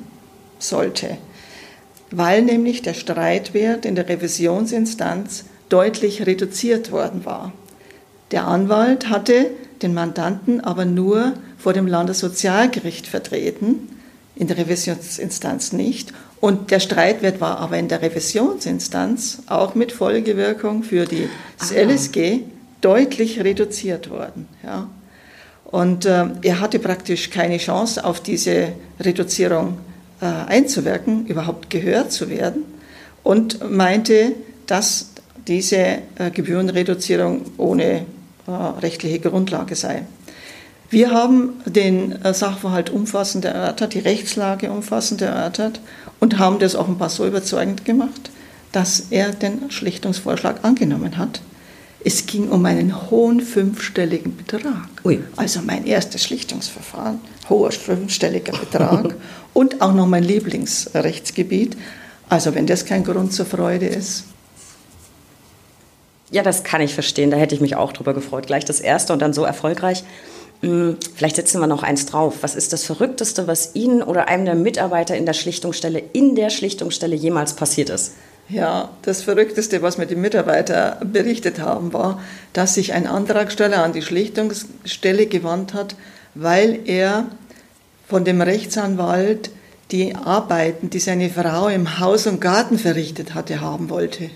sollte, 0.59 1.18
weil 2.11 2.42
nämlich 2.42 2.83
der 2.83 2.94
Streitwert 2.94 3.85
in 3.85 3.94
der 3.94 4.09
Revisionsinstanz 4.09 5.44
deutlich 5.68 6.27
reduziert 6.27 6.92
worden 6.92 7.25
war. 7.25 7.53
Der 8.31 8.47
Anwalt 8.47 9.09
hatte 9.09 9.51
den 9.83 9.94
Mandanten 9.94 10.61
aber 10.61 10.85
nur 10.85 11.35
vor 11.57 11.73
dem 11.73 11.87
Landessozialgericht 11.87 13.07
vertreten, 13.07 13.88
in 14.35 14.47
der 14.47 14.59
Revisionsinstanz 14.59 15.73
nicht. 15.73 16.12
Und 16.40 16.71
der 16.71 16.81
Streitwert 16.81 17.40
war 17.40 17.59
aber 17.59 17.79
in 17.79 17.88
der 17.88 18.03
Revisionsinstanz 18.03 19.42
auch 19.47 19.75
mit 19.75 19.90
Folgewirkung 19.90 20.85
für 20.85 21.05
die, 21.05 21.29
das 21.59 21.73
ah. 21.73 21.81
LSG 21.81 22.40
deutlich 22.81 23.40
reduziert 23.42 24.11
worden. 24.11 24.49
Ja. 24.62 24.88
Und 25.64 26.07
äh, 26.07 26.27
er 26.42 26.61
hatte 26.61 26.79
praktisch 26.79 27.31
keine 27.31 27.59
Chance, 27.59 28.05
auf 28.05 28.21
diese 28.21 28.73
Reduzierung 29.01 29.79
äh, 30.20 30.26
einzuwirken, 30.26 31.26
überhaupt 31.26 31.70
gehört 31.70 32.12
zu 32.12 32.28
werden 32.28 32.64
und 33.22 33.70
meinte, 33.70 34.33
dass 34.66 35.11
diese 35.46 35.76
äh, 35.76 36.31
Gebührenreduzierung 36.33 37.42
ohne 37.57 38.04
äh, 38.46 38.50
rechtliche 38.50 39.20
Grundlage 39.20 39.74
sei. 39.74 40.04
Wir 40.90 41.11
haben 41.11 41.54
den 41.66 42.22
äh, 42.22 42.33
Sachverhalt 42.33 42.90
umfassend 42.90 43.44
erörtert, 43.44 43.94
die 43.94 43.98
Rechtslage 43.98 44.70
umfassend 44.70 45.20
erörtert 45.20 45.81
und 46.20 46.38
haben 46.38 46.59
das 46.59 46.74
offenbar 46.74 47.11
so 47.11 47.26
überzeugend 47.26 47.85
gemacht, 47.85 48.31
dass 48.72 49.07
er 49.11 49.33
den 49.33 49.70
Schlichtungsvorschlag 49.70 50.64
angenommen 50.64 51.18
hat. 51.18 51.40
Es 52.04 52.26
ging 52.26 52.48
um 52.48 52.64
einen 52.64 53.11
hohen 53.11 53.40
fünfstelligen 53.40 54.37
Betrag. 54.37 54.88
Ui. 55.04 55.20
Also 55.37 55.61
mein 55.62 55.84
erstes 55.84 56.22
Schlichtungsverfahren, 56.22 57.20
hoher 57.48 57.72
fünfstelliger 57.72 58.56
Betrag 58.56 59.14
und 59.52 59.80
auch 59.80 59.92
noch 59.92 60.06
mein 60.06 60.22
Lieblingsrechtsgebiet. 60.22 61.76
Also 62.28 62.54
wenn 62.54 62.66
das 62.66 62.84
kein 62.84 63.04
Grund 63.04 63.32
zur 63.32 63.46
Freude 63.46 63.87
ist. 63.87 64.24
Ja, 66.30 66.42
das 66.42 66.62
kann 66.62 66.82
ich 66.82 66.94
verstehen. 66.94 67.30
Da 67.30 67.37
hätte 67.37 67.54
ich 67.54 67.61
mich 67.61 67.74
auch 67.74 67.92
drüber 67.92 68.14
gefreut. 68.14 68.46
Gleich 68.46 68.64
das 68.64 68.80
erste 68.80 69.12
und 69.12 69.20
dann 69.20 69.32
so 69.32 69.44
erfolgreich. 69.44 70.04
Hm, 70.61 70.96
vielleicht 71.14 71.37
setzen 71.37 71.61
wir 71.61 71.66
noch 71.66 71.82
eins 71.82 72.06
drauf. 72.06 72.38
Was 72.42 72.54
ist 72.54 72.72
das 72.72 72.84
Verrückteste, 72.84 73.46
was 73.46 73.74
Ihnen 73.74 74.02
oder 74.02 74.28
einem 74.28 74.44
der 74.44 74.54
Mitarbeiter 74.54 75.16
in 75.16 75.24
der 75.24 75.32
Schlichtungsstelle, 75.32 76.02
in 76.12 76.34
der 76.34 76.50
Schlichtungsstelle 76.50 77.16
jemals 77.16 77.54
passiert 77.54 77.90
ist? 77.90 78.12
Ja, 78.50 78.90
das 79.02 79.22
Verrückteste, 79.22 79.82
was 79.82 79.98
mir 79.98 80.06
die 80.06 80.16
Mitarbeiter 80.16 81.00
berichtet 81.04 81.61
haben, 81.61 81.92
war, 81.92 82.22
dass 82.54 82.74
sich 82.74 82.94
ein 82.94 83.06
Antragsteller 83.06 83.82
an 83.82 83.92
die 83.92 84.00
Schlichtungsstelle 84.00 85.26
gewandt 85.26 85.74
hat, 85.74 85.96
weil 86.34 86.80
er 86.87 87.26
von 88.06 88.24
dem 88.24 88.40
Rechtsanwalt 88.40 89.50
die 89.90 90.14
Arbeiten, 90.14 90.88
die 90.88 90.98
seine 90.98 91.28
Frau 91.28 91.68
im 91.68 91.98
Haus 91.98 92.26
und 92.26 92.40
Garten 92.40 92.78
verrichtet 92.78 93.34
hatte, 93.34 93.61
haben 93.61 93.90
wollte. 93.90 94.30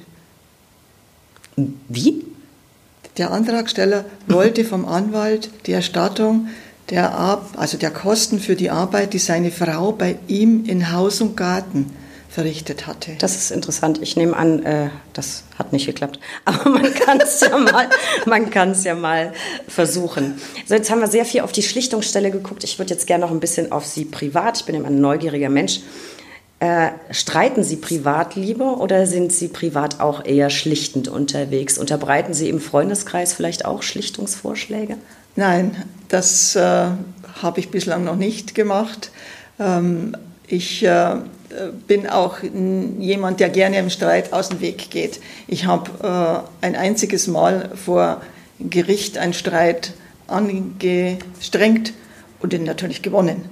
Wie? 1.88 2.24
Der 3.16 3.30
Antragsteller 3.30 4.04
wollte 4.26 4.64
vom 4.64 4.84
Anwalt 4.86 5.50
die 5.66 5.72
Erstattung 5.72 6.48
der, 6.90 7.40
also 7.56 7.78
der 7.78 7.90
Kosten 7.90 8.40
für 8.40 8.56
die 8.56 8.70
Arbeit, 8.70 9.14
die 9.14 9.18
seine 9.18 9.50
Frau 9.50 9.92
bei 9.92 10.18
ihm 10.28 10.64
in 10.66 10.92
Haus 10.92 11.22
und 11.22 11.36
Garten 11.36 11.92
verrichtet 12.32 12.86
hatte. 12.86 13.12
Das 13.18 13.36
ist 13.36 13.50
interessant. 13.50 14.00
Ich 14.00 14.16
nehme 14.16 14.34
an, 14.34 14.62
äh, 14.64 14.88
das 15.12 15.44
hat 15.58 15.74
nicht 15.74 15.84
geklappt. 15.84 16.18
Aber 16.46 16.70
man 16.70 16.94
kann 16.94 17.20
es 17.20 17.40
ja 17.40 17.58
mal, 17.58 17.88
man 18.24 18.48
kann 18.48 18.70
es 18.70 18.84
ja 18.84 18.94
mal 18.94 19.34
versuchen. 19.68 20.40
So, 20.66 20.74
jetzt 20.74 20.90
haben 20.90 21.00
wir 21.00 21.08
sehr 21.08 21.26
viel 21.26 21.42
auf 21.42 21.52
die 21.52 21.62
Schlichtungsstelle 21.62 22.30
geguckt. 22.30 22.64
Ich 22.64 22.78
würde 22.78 22.94
jetzt 22.94 23.06
gerne 23.06 23.26
noch 23.26 23.32
ein 23.32 23.40
bisschen 23.40 23.70
auf 23.70 23.84
Sie 23.84 24.06
privat. 24.06 24.60
Ich 24.60 24.64
bin 24.64 24.74
immer 24.74 24.86
ein 24.86 25.00
neugieriger 25.00 25.50
Mensch. 25.50 25.80
Äh, 26.58 26.92
streiten 27.10 27.64
Sie 27.64 27.76
privat 27.76 28.34
lieber 28.34 28.80
oder 28.80 29.06
sind 29.06 29.32
Sie 29.32 29.48
privat 29.48 30.00
auch 30.00 30.24
eher 30.24 30.48
schlichtend 30.48 31.08
unterwegs? 31.08 31.76
Unterbreiten 31.76 32.32
Sie 32.32 32.48
im 32.48 32.60
Freundeskreis 32.60 33.34
vielleicht 33.34 33.66
auch 33.66 33.82
Schlichtungsvorschläge? 33.82 34.96
Nein, 35.36 35.76
das 36.08 36.56
äh, 36.56 36.86
habe 37.42 37.60
ich 37.60 37.70
bislang 37.70 38.04
noch 38.04 38.16
nicht 38.16 38.54
gemacht. 38.54 39.10
Ähm, 39.58 40.16
ich 40.46 40.82
äh, 40.84 41.16
bin 41.86 42.06
auch 42.06 42.38
jemand, 42.42 43.40
der 43.40 43.48
gerne 43.50 43.78
im 43.78 43.90
Streit 43.90 44.32
aus 44.32 44.48
dem 44.48 44.60
Weg 44.60 44.90
geht. 44.90 45.20
Ich 45.46 45.66
habe 45.66 46.44
äh, 46.62 46.64
ein 46.64 46.76
einziges 46.76 47.26
Mal 47.26 47.70
vor 47.74 48.22
Gericht 48.58 49.18
einen 49.18 49.34
Streit 49.34 49.92
angestrengt 50.26 51.92
und 52.40 52.52
den 52.52 52.64
natürlich 52.64 53.02
gewonnen. 53.02 53.48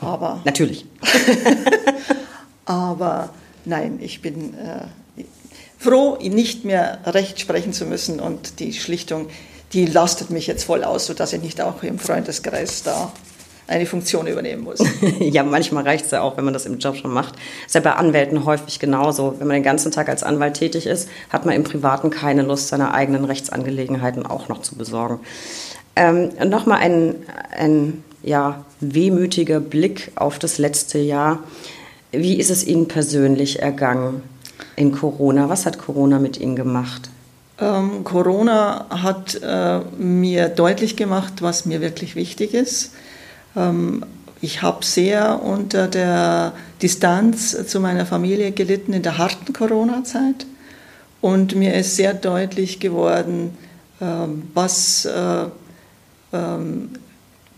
Aber 0.00 0.40
natürlich. 0.44 0.86
Aber 2.64 3.30
nein, 3.64 3.98
ich 4.00 4.22
bin 4.22 4.54
äh, 4.54 5.24
froh, 5.78 6.16
nicht 6.20 6.64
mehr 6.64 6.98
recht 7.04 7.40
sprechen 7.40 7.72
zu 7.72 7.86
müssen 7.86 8.20
und 8.20 8.60
die 8.60 8.72
Schlichtung, 8.72 9.28
die 9.72 9.86
lastet 9.86 10.30
mich 10.30 10.46
jetzt 10.46 10.64
voll 10.64 10.84
aus, 10.84 11.06
sodass 11.06 11.32
ich 11.32 11.42
nicht 11.42 11.60
auch 11.60 11.82
im 11.82 11.98
Freundeskreis 11.98 12.82
da 12.82 13.12
eine 13.72 13.86
Funktion 13.86 14.26
übernehmen 14.26 14.62
muss. 14.62 14.78
ja, 15.18 15.42
manchmal 15.42 15.84
reicht 15.84 16.04
es 16.04 16.10
ja 16.10 16.20
auch, 16.22 16.36
wenn 16.36 16.44
man 16.44 16.54
das 16.54 16.66
im 16.66 16.78
Job 16.78 16.96
schon 16.96 17.12
macht. 17.12 17.34
Ist 17.66 17.74
ja 17.74 17.80
bei 17.80 17.92
Anwälten 17.92 18.44
häufig 18.44 18.78
genauso. 18.78 19.34
Wenn 19.38 19.46
man 19.46 19.54
den 19.54 19.62
ganzen 19.62 19.90
Tag 19.90 20.08
als 20.08 20.22
Anwalt 20.22 20.54
tätig 20.54 20.86
ist, 20.86 21.08
hat 21.30 21.46
man 21.46 21.54
im 21.54 21.64
Privaten 21.64 22.10
keine 22.10 22.42
Lust, 22.42 22.68
seine 22.68 22.94
eigenen 22.94 23.24
Rechtsangelegenheiten 23.24 24.26
auch 24.26 24.48
noch 24.48 24.62
zu 24.62 24.76
besorgen. 24.76 25.20
Ähm, 25.96 26.30
Nochmal 26.44 26.78
ein, 26.78 27.14
ein 27.56 28.04
ja, 28.22 28.64
wehmütiger 28.80 29.60
Blick 29.60 30.12
auf 30.14 30.38
das 30.38 30.58
letzte 30.58 30.98
Jahr. 30.98 31.40
Wie 32.12 32.38
ist 32.38 32.50
es 32.50 32.66
Ihnen 32.66 32.88
persönlich 32.88 33.60
ergangen 33.60 34.22
in 34.76 34.92
Corona? 34.92 35.48
Was 35.48 35.66
hat 35.66 35.78
Corona 35.78 36.18
mit 36.18 36.38
Ihnen 36.38 36.56
gemacht? 36.56 37.10
Ähm, 37.58 38.04
Corona 38.04 38.86
hat 38.90 39.40
äh, 39.42 39.80
mir 39.96 40.48
deutlich 40.48 40.96
gemacht, 40.96 41.34
was 41.40 41.64
mir 41.64 41.80
wirklich 41.80 42.16
wichtig 42.16 42.54
ist. 42.54 42.92
Ähm, 43.56 44.04
ich 44.40 44.62
habe 44.62 44.84
sehr 44.84 45.40
unter 45.42 45.86
der 45.86 46.52
Distanz 46.82 47.56
zu 47.66 47.78
meiner 47.78 48.06
Familie 48.06 48.50
gelitten 48.50 48.92
in 48.92 49.02
der 49.02 49.18
harten 49.18 49.52
Corona-Zeit. 49.52 50.46
Und 51.20 51.54
mir 51.54 51.74
ist 51.74 51.94
sehr 51.94 52.14
deutlich 52.14 52.80
geworden, 52.80 53.56
äh, 54.00 54.04
was 54.54 55.04
äh, 55.04 55.44
ähm, 56.32 56.90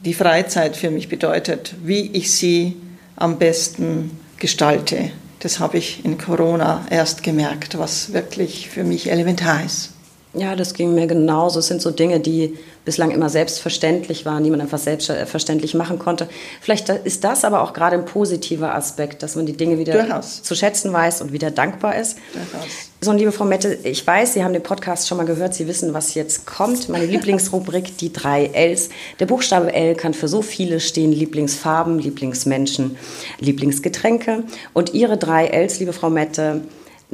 die 0.04 0.12
Freizeit 0.12 0.76
für 0.76 0.90
mich 0.90 1.08
bedeutet, 1.08 1.74
wie 1.82 2.10
ich 2.10 2.30
sie 2.30 2.76
am 3.16 3.38
besten 3.38 4.10
gestalte. 4.38 5.10
Das 5.40 5.60
habe 5.60 5.78
ich 5.78 6.04
in 6.04 6.18
Corona 6.18 6.86
erst 6.90 7.22
gemerkt, 7.22 7.78
was 7.78 8.12
wirklich 8.12 8.68
für 8.68 8.84
mich 8.84 9.10
elementar 9.10 9.64
ist. 9.64 9.93
Ja, 10.34 10.56
das 10.56 10.74
ging 10.74 10.94
mir 10.94 11.06
genauso. 11.06 11.60
Es 11.60 11.68
sind 11.68 11.80
so 11.80 11.90
Dinge, 11.90 12.18
die 12.18 12.58
bislang 12.84 13.12
immer 13.12 13.28
selbstverständlich 13.28 14.26
waren, 14.26 14.42
die 14.42 14.50
man 14.50 14.60
einfach 14.60 14.78
selbstverständlich 14.78 15.74
machen 15.74 15.98
konnte. 15.98 16.28
Vielleicht 16.60 16.88
ist 16.88 17.22
das 17.22 17.44
aber 17.44 17.62
auch 17.62 17.72
gerade 17.72 17.96
ein 17.96 18.04
positiver 18.04 18.74
Aspekt, 18.74 19.22
dass 19.22 19.36
man 19.36 19.46
die 19.46 19.56
Dinge 19.56 19.78
wieder 19.78 19.92
Durchaus. 19.92 20.42
zu 20.42 20.54
schätzen 20.54 20.92
weiß 20.92 21.22
und 21.22 21.32
wieder 21.32 21.50
dankbar 21.50 21.96
ist. 21.96 22.18
Durchaus. 22.32 22.68
So, 23.00 23.12
liebe 23.12 23.32
Frau 23.32 23.44
Mette, 23.44 23.74
ich 23.84 24.06
weiß, 24.06 24.34
Sie 24.34 24.42
haben 24.42 24.52
den 24.52 24.62
Podcast 24.62 25.06
schon 25.06 25.18
mal 25.18 25.26
gehört, 25.26 25.54
Sie 25.54 25.68
wissen, 25.68 25.94
was 25.94 26.14
jetzt 26.14 26.46
kommt. 26.46 26.88
Meine 26.88 27.06
Lieblingsrubrik, 27.14 27.96
die 27.98 28.12
drei 28.12 28.46
Ls. 28.46 28.88
Der 29.20 29.26
Buchstabe 29.26 29.72
L 29.72 29.94
kann 29.94 30.14
für 30.14 30.26
so 30.26 30.42
viele 30.42 30.80
stehen. 30.80 31.12
Lieblingsfarben, 31.12 31.98
Lieblingsmenschen, 31.98 32.96
Lieblingsgetränke. 33.38 34.44
Und 34.72 34.94
Ihre 34.94 35.16
drei 35.16 35.46
Ls, 35.46 35.78
liebe 35.78 35.92
Frau 35.92 36.10
Mette, 36.10 36.62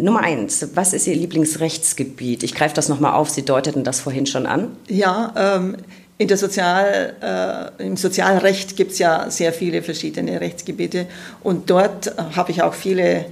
Nummer 0.02 0.20
eins, 0.20 0.66
was 0.74 0.92
ist 0.92 1.06
Ihr 1.06 1.14
Lieblingsrechtsgebiet? 1.14 2.42
Ich 2.42 2.54
greife 2.54 2.74
das 2.74 2.88
nochmal 2.88 3.14
auf, 3.14 3.30
Sie 3.30 3.44
deuteten 3.44 3.84
das 3.84 4.00
vorhin 4.00 4.26
schon 4.26 4.46
an. 4.46 4.76
Ja, 4.88 5.32
ähm, 5.36 5.76
in 6.20 6.28
der 6.28 6.36
Sozial, 6.36 7.72
äh, 7.78 7.82
im 7.82 7.96
Sozialrecht 7.96 8.76
gibt 8.76 8.92
es 8.92 8.98
ja 8.98 9.30
sehr 9.30 9.54
viele 9.54 9.82
verschiedene 9.82 10.38
Rechtsgebiete 10.38 11.06
und 11.42 11.70
dort 11.70 12.08
äh, 12.08 12.12
habe 12.36 12.50
ich 12.50 12.62
auch 12.62 12.74
viele 12.74 13.02
äh, 13.02 13.22
äh, 13.22 13.24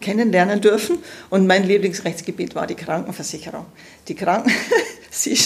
kennenlernen 0.00 0.60
dürfen 0.60 0.98
und 1.30 1.48
mein 1.48 1.66
Lieblingsrechtsgebiet 1.66 2.54
war 2.54 2.68
die 2.68 2.76
Krankenversicherung. 2.76 3.66
Die 4.06 4.14
Kranken 4.14 4.52
Sie, 5.10 5.36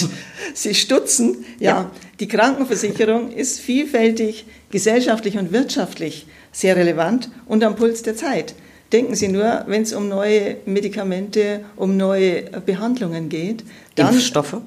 Sie 0.53 0.75
stutzen, 0.75 1.47
ja, 1.59 1.71
ja, 1.71 1.91
die 2.21 2.29
Krankenversicherung 2.29 3.33
ist 3.33 3.61
vielfältig, 3.61 4.45
gesellschaftlich 4.71 5.39
und 5.39 5.51
wirtschaftlich 5.51 6.27
sehr 6.53 6.77
relevant 6.77 7.31
und 7.47 7.65
am 7.65 7.75
Puls 7.75 8.03
der 8.03 8.17
Zeit. 8.17 8.55
Denken 8.95 9.17
Sie 9.17 9.27
nur, 9.27 9.65
wenn 9.67 9.83
es 9.83 9.93
um 9.93 10.09
neue 10.09 10.59
Medikamente, 10.67 11.65
um 11.75 11.97
neue 11.97 12.43
Behandlungen 12.65 13.29
geht. 13.29 13.65
Dann, 13.97 14.15
Impfstoffe? 14.15 14.59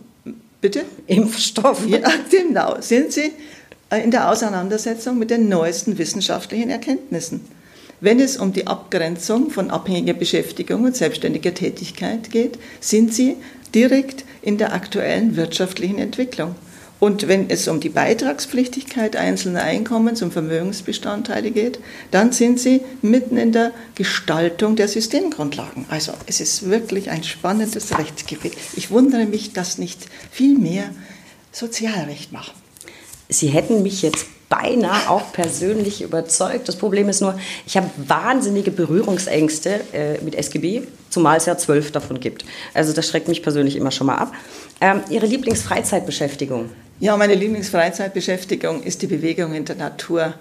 Bitte? 0.59 0.83
Impfstoffe. 1.07 1.87
Ja, 1.87 2.01
genau. 2.29 2.75
Sind 2.81 3.13
Sie 3.13 3.31
in 3.89 4.11
der 4.11 4.29
Auseinandersetzung 4.29 5.17
mit 5.17 5.29
den 5.31 5.47
neuesten 5.47 5.97
wissenschaftlichen 5.97 6.69
Erkenntnissen. 6.69 7.39
Wenn 8.01 8.19
es 8.19 8.35
um 8.35 8.51
die 8.51 8.67
Abgrenzung 8.67 9.49
von 9.49 9.71
abhängiger 9.71 10.13
Beschäftigung 10.13 10.83
und 10.83 10.97
selbstständiger 10.97 11.53
Tätigkeit 11.53 12.29
geht, 12.29 12.59
sind 12.81 13.13
Sie 13.13 13.37
direkt 13.73 14.25
in 14.41 14.57
der 14.57 14.73
aktuellen 14.73 15.37
wirtschaftlichen 15.37 15.99
Entwicklung. 15.99 16.55
Und 16.99 17.27
wenn 17.27 17.49
es 17.49 17.67
um 17.67 17.79
die 17.79 17.89
Beitragspflichtigkeit 17.89 19.15
einzelner 19.15 19.61
Einkommens- 19.61 20.23
und 20.23 20.33
Vermögensbestandteile 20.33 21.51
geht, 21.51 21.79
dann 22.09 22.31
sind 22.31 22.59
sie 22.59 22.81
mitten 23.01 23.37
in 23.37 23.51
der 23.51 23.71
Gestaltung 23.95 24.75
der 24.75 24.87
Systemgrundlagen. 24.87 25.85
Also 25.89 26.13
es 26.25 26.39
ist 26.39 26.69
wirklich 26.69 27.11
ein 27.11 27.23
spannendes 27.23 27.97
Rechtsgebiet. 27.97 28.53
Ich 28.75 28.89
wundere 28.89 29.25
mich, 29.25 29.53
dass 29.53 29.77
nicht 29.77 30.07
viel 30.31 30.57
mehr 30.57 30.89
Sozialrecht 31.51 32.31
machen. 32.31 32.53
Sie 33.29 33.49
hätten 33.49 33.83
mich 33.83 34.01
jetzt 34.01 34.25
beinahe 34.49 35.09
auch 35.09 35.33
persönlich 35.33 36.01
überzeugt. 36.01 36.67
Das 36.69 36.77
Problem 36.77 37.09
ist 37.09 37.21
nur, 37.21 37.37
ich 37.65 37.75
habe 37.75 37.89
wahnsinnige 37.97 38.71
Berührungsängste 38.71 39.81
äh, 39.93 40.21
mit 40.23 40.35
SGB, 40.35 40.83
zumal 41.09 41.37
es 41.37 41.45
ja 41.45 41.57
zwölf 41.57 41.91
davon 41.91 42.19
gibt. 42.19 42.45
Also 42.73 42.93
das 42.93 43.07
schreckt 43.07 43.27
mich 43.27 43.43
persönlich 43.43 43.75
immer 43.75 43.91
schon 43.91 44.07
mal 44.07 44.15
ab. 44.15 44.33
Ähm, 44.79 45.01
Ihre 45.09 45.25
Lieblingsfreizeitbeschäftigung? 45.25 46.69
Ja, 46.99 47.15
meine 47.15 47.35
Lieblingsfreizeitbeschäftigung 47.35 48.81
ist 48.81 49.03
die 49.03 49.07
Bewegung 49.07 49.53
in 49.53 49.65
der 49.65 49.75
Natur. 49.75 50.33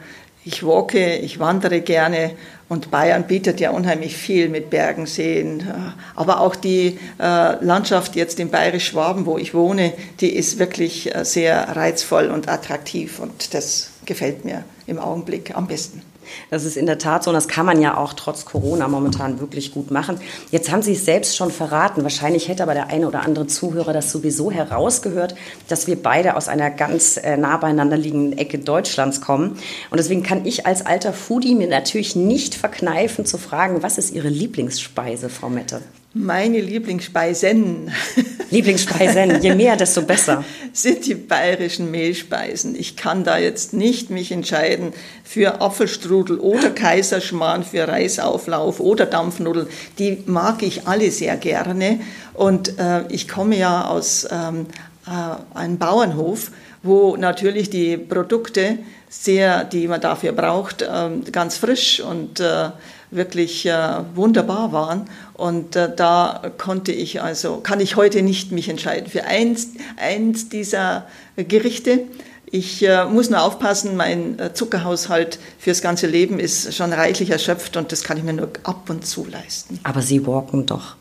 Ich 0.43 0.65
walke, 0.65 1.17
ich 1.17 1.39
wandere 1.39 1.83
gerne 1.83 2.31
und 2.71 2.91
Bayern 2.91 3.27
bietet 3.27 3.61
ja 3.61 3.73
unheimlich 3.73 4.17
viel 4.17 4.49
mit 4.49 4.71
Bergen, 4.71 5.05
Seen. 5.05 5.71
Aber 6.15 6.41
auch 6.41 6.57
die 6.57 6.99
äh, 7.21 7.63
Landschaft 7.63 8.17
jetzt 8.17 8.41
im 8.41 8.49
Bayerisch-Schwaben, 8.49 9.27
wo 9.27 9.37
ich 9.37 9.53
wohne, 9.53 9.93
die 10.21 10.35
ist 10.35 10.59
wirklich 10.59 11.15
äh, 11.15 11.27
sehr 11.27 11.77
reizvoll 11.77 12.29
und 12.29 12.49
attraktiv 12.49 13.21
und 13.21 13.53
das 13.53 13.91
gefällt 14.07 14.47
mir 14.47 14.65
im 14.87 14.99
Augenblick 14.99 15.55
am 15.55 15.67
besten. 15.67 16.01
Das 16.51 16.65
ist 16.65 16.77
in 16.77 16.87
der 16.87 16.99
Tat 16.99 17.25
so 17.25 17.31
und 17.31 17.35
das 17.35 17.49
kann 17.49 17.67
man 17.67 17.81
ja 17.81 17.97
auch 17.97 18.13
trotz 18.13 18.45
Corona 18.45 18.89
momentan 18.89 19.41
wirklich 19.41 19.73
gut 19.73 19.91
machen. 19.91 20.19
Jetzt 20.51 20.71
haben 20.71 20.83
Sie 20.83 20.93
es 20.93 21.05
selbst 21.05 21.37
schon 21.37 21.51
verraten. 21.51 22.03
Wahrscheinlich 22.03 22.49
hätte 22.49 22.63
aber 22.63 22.75
der 22.75 22.89
eine 22.89 23.09
oder 23.09 23.23
andere 23.23 23.47
Zuhörer 23.47 23.93
das 23.93 24.11
sowieso 24.13 24.51
herausgehört, 24.51 25.35
dass 25.69 25.87
wir 25.87 26.01
beide 26.03 26.37
aus 26.37 26.49
einer 26.49 26.71
ganz 26.71 27.17
äh, 27.17 27.37
nah 27.37 27.57
beieinander 27.57 27.97
liegenden 27.97 28.39
Ecke 28.39 28.59
Deutschlands 28.59 29.21
kommen. 29.21 29.59
Und 29.91 29.99
deswegen 29.99 30.23
kann 30.23 30.45
ich 30.45 30.67
als 30.67 30.85
alter 30.85 31.13
Foodie 31.13 31.55
mir 31.55 31.69
natürlich 31.69 32.17
nicht 32.17 32.55
verkneifen 32.55 33.27
zu 33.27 33.39
fragen, 33.39 33.83
was 33.83 33.99
ist 33.99 34.13
Ihre 34.13 34.29
Lieblingsspeise, 34.29 35.29
Frau 35.29 35.49
Mette? 35.49 35.81
Meine 36.19 36.61
Lieblingsspeisen. 36.61 37.93
Lieblingsspeisen, 38.51 39.43
je 39.43 39.55
mehr, 39.55 39.77
desto 39.77 40.01
besser. 40.01 40.45
Sind 40.73 41.05
die 41.05 41.15
bayerischen 41.15 41.91
Mehlspeisen. 41.91 42.75
Ich 42.75 42.97
kann 42.97 43.23
da 43.23 43.37
jetzt 43.37 43.75
nicht 43.75 44.09
mich 44.09 44.33
entscheiden 44.33 44.95
für 45.25 45.61
Apfelstrudel 45.61 46.39
oder 46.39 46.71
Kaiserschmarrn, 46.71 47.65
für 47.65 47.87
Reisauflauf 47.87 48.81
oder 48.81 49.05
Dampfnudeln. 49.05 49.67
Die 49.99 50.23
mag 50.25 50.63
ich 50.63 50.89
alle 50.89 51.11
sehr 51.11 51.37
gerne. 51.37 52.01
Und 52.33 52.79
äh, 52.79 53.07
ich 53.11 53.29
komme 53.29 53.59
ja 53.59 53.85
aus 53.85 54.27
ähm, 54.31 54.67
äh, 55.07 55.57
einem 55.59 55.77
Bauernhof, 55.77 56.51
wo 56.83 57.17
natürlich 57.17 57.69
die 57.69 57.99
Produkte 57.99 58.79
sehr, 59.25 59.65
die 59.65 59.89
man 59.89 60.01
dafür 60.01 60.33
braucht, 60.33 60.83
äh, 60.83 61.11
ganz 61.33 61.57
frisch 61.57 62.01
und 62.01 62.41
äh, 62.41 62.71
wirklich 63.11 63.67
äh, 63.67 63.99
wunderbar 64.15 64.73
waren. 64.73 65.09
Und 65.35 65.77
äh, 65.77 65.95
da 65.95 66.53
konnte 66.59 66.93
ich 66.93 67.23
also, 67.23 67.59
kann 67.59 67.81
ich 67.81 67.97
heute 67.97 68.23
nicht 68.23 68.53
mich 68.53 68.69
entscheiden 68.69 69.09
für 69.09 69.25
eins, 69.25 69.69
eins 69.97 70.49
dieser 70.49 71.07
Gerichte. 71.37 72.01
Ich 72.47 72.83
äh, 72.83 73.05
muss 73.07 73.29
nur 73.29 73.43
aufpassen, 73.43 73.97
mein 73.97 74.39
äh, 74.39 74.55
Zuckerhaushalt 74.55 75.39
fürs 75.59 75.83
ganze 75.83 76.07
Leben 76.07 76.39
ist 76.39 76.75
schon 76.75 76.93
reichlich 76.93 77.31
erschöpft 77.31 77.77
und 77.77 77.91
das 77.91 78.05
kann 78.05 78.17
ich 78.17 78.23
mir 78.23 78.33
nur 78.33 78.51
ab 78.63 78.89
und 78.89 79.07
zu 79.07 79.27
leisten. 79.27 79.81
Aber 79.83 80.01
Sie 80.01 80.25
walken 80.27 80.65
doch. 80.65 80.97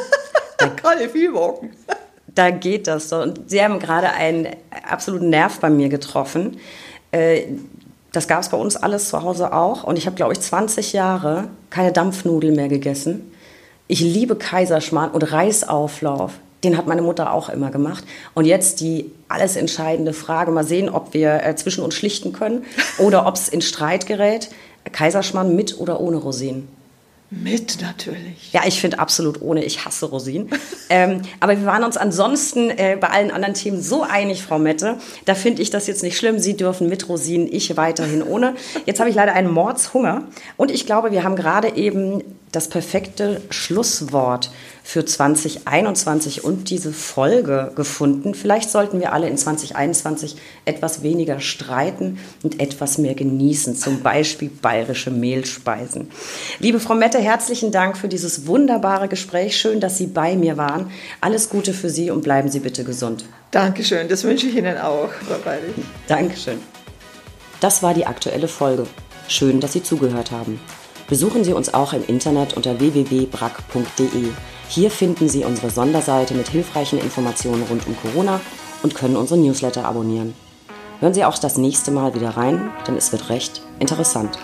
da 0.58 0.68
kann 0.68 0.98
ich 1.00 1.10
viel 1.10 1.32
walken. 1.32 1.70
Da 2.34 2.50
geht 2.50 2.86
das 2.86 3.08
so. 3.08 3.16
Und 3.22 3.50
Sie 3.50 3.62
haben 3.62 3.78
gerade 3.78 4.10
einen 4.10 4.48
absoluten 4.88 5.30
Nerv 5.30 5.58
bei 5.58 5.70
mir 5.70 5.88
getroffen. 5.88 6.58
Äh, 7.12 7.42
das 8.12 8.26
gab 8.26 8.40
es 8.40 8.48
bei 8.48 8.56
uns 8.56 8.76
alles 8.76 9.08
zu 9.08 9.22
Hause 9.22 9.52
auch. 9.52 9.84
Und 9.84 9.96
ich 9.96 10.06
habe, 10.06 10.16
glaube 10.16 10.32
ich, 10.32 10.40
20 10.40 10.92
Jahre 10.92 11.48
keine 11.70 11.92
Dampfnudeln 11.92 12.56
mehr 12.56 12.68
gegessen. 12.68 13.32
Ich 13.86 14.00
liebe 14.00 14.36
Kaiserschmarrn 14.36 15.10
und 15.10 15.22
Reisauflauf. 15.32 16.32
Den 16.64 16.76
hat 16.76 16.86
meine 16.86 17.02
Mutter 17.02 17.32
auch 17.32 17.48
immer 17.48 17.70
gemacht. 17.70 18.04
Und 18.34 18.44
jetzt 18.44 18.80
die 18.80 19.10
alles 19.28 19.56
entscheidende 19.56 20.12
Frage. 20.12 20.50
Mal 20.50 20.64
sehen, 20.64 20.88
ob 20.88 21.14
wir 21.14 21.44
äh, 21.44 21.56
zwischen 21.56 21.84
uns 21.84 21.94
schlichten 21.94 22.32
können 22.32 22.64
oder 22.98 23.26
ob 23.26 23.36
es 23.36 23.48
in 23.48 23.62
Streit 23.62 24.06
gerät. 24.06 24.50
Kaiserschmarrn 24.92 25.54
mit 25.54 25.78
oder 25.78 26.00
ohne 26.00 26.16
Rosinen? 26.16 26.68
Mit 27.32 27.80
natürlich. 27.80 28.52
Ja, 28.52 28.62
ich 28.66 28.80
finde 28.80 28.98
absolut 28.98 29.40
ohne. 29.40 29.64
Ich 29.64 29.84
hasse 29.84 30.06
Rosinen. 30.06 30.50
ähm, 30.90 31.22
aber 31.38 31.56
wir 31.56 31.64
waren 31.64 31.84
uns 31.84 31.96
ansonsten 31.96 32.70
äh, 32.70 32.98
bei 33.00 33.08
allen 33.08 33.30
anderen 33.30 33.54
Themen 33.54 33.80
so 33.80 34.02
einig, 34.02 34.42
Frau 34.42 34.58
Mette. 34.58 34.96
Da 35.26 35.36
finde 35.36 35.62
ich 35.62 35.70
das 35.70 35.86
jetzt 35.86 36.02
nicht 36.02 36.18
schlimm. 36.18 36.40
Sie 36.40 36.56
dürfen 36.56 36.88
mit 36.88 37.08
Rosinen, 37.08 37.46
ich 37.50 37.76
weiterhin 37.76 38.24
ohne. 38.24 38.54
Jetzt 38.84 38.98
habe 38.98 39.10
ich 39.10 39.14
leider 39.14 39.32
einen 39.32 39.52
Mordshunger. 39.52 40.24
Und 40.56 40.72
ich 40.72 40.86
glaube, 40.86 41.12
wir 41.12 41.22
haben 41.22 41.36
gerade 41.36 41.76
eben 41.76 42.24
das 42.50 42.68
perfekte 42.68 43.40
Schlusswort 43.50 44.50
für 44.90 45.04
2021 45.04 46.42
und 46.42 46.68
diese 46.68 46.92
Folge 46.92 47.70
gefunden. 47.76 48.34
Vielleicht 48.34 48.70
sollten 48.70 48.98
wir 48.98 49.12
alle 49.12 49.28
in 49.28 49.38
2021 49.38 50.34
etwas 50.64 51.04
weniger 51.04 51.38
streiten 51.38 52.18
und 52.42 52.60
etwas 52.60 52.98
mehr 52.98 53.14
genießen, 53.14 53.76
zum 53.76 54.02
Beispiel 54.02 54.50
bayerische 54.50 55.12
Mehlspeisen. 55.12 56.10
Liebe 56.58 56.80
Frau 56.80 56.96
Mette, 56.96 57.20
herzlichen 57.20 57.70
Dank 57.70 57.96
für 57.96 58.08
dieses 58.08 58.48
wunderbare 58.48 59.06
Gespräch. 59.06 59.56
Schön, 59.56 59.78
dass 59.78 59.96
Sie 59.96 60.08
bei 60.08 60.34
mir 60.34 60.56
waren. 60.56 60.90
Alles 61.20 61.50
Gute 61.50 61.72
für 61.72 61.88
Sie 61.88 62.10
und 62.10 62.22
bleiben 62.22 62.50
Sie 62.50 62.58
bitte 62.58 62.82
gesund. 62.82 63.24
Dankeschön, 63.52 64.08
das 64.08 64.24
wünsche 64.24 64.48
ich 64.48 64.56
Ihnen 64.56 64.76
auch, 64.76 65.10
Frau 65.24 65.38
Bayerich. 65.44 65.72
Dankeschön. 66.08 66.58
Das 67.60 67.80
war 67.84 67.94
die 67.94 68.06
aktuelle 68.06 68.48
Folge. 68.48 68.88
Schön, 69.28 69.60
dass 69.60 69.72
Sie 69.72 69.84
zugehört 69.84 70.32
haben. 70.32 70.58
Besuchen 71.08 71.44
Sie 71.44 71.52
uns 71.52 71.72
auch 71.72 71.92
im 71.92 72.04
Internet 72.08 72.54
unter 72.54 72.80
www.brack.de. 72.80 74.30
Hier 74.70 74.92
finden 74.92 75.28
Sie 75.28 75.44
unsere 75.44 75.68
Sonderseite 75.68 76.32
mit 76.34 76.46
hilfreichen 76.46 77.00
Informationen 77.00 77.64
rund 77.64 77.88
um 77.88 77.96
Corona 77.96 78.40
und 78.84 78.94
können 78.94 79.16
unsere 79.16 79.40
Newsletter 79.40 79.84
abonnieren. 79.84 80.32
Hören 81.00 81.12
Sie 81.12 81.24
auch 81.24 81.36
das 81.36 81.58
nächste 81.58 81.90
Mal 81.90 82.14
wieder 82.14 82.36
rein, 82.36 82.70
denn 82.86 82.96
es 82.96 83.10
wird 83.10 83.30
recht 83.30 83.62
interessant. 83.80 84.38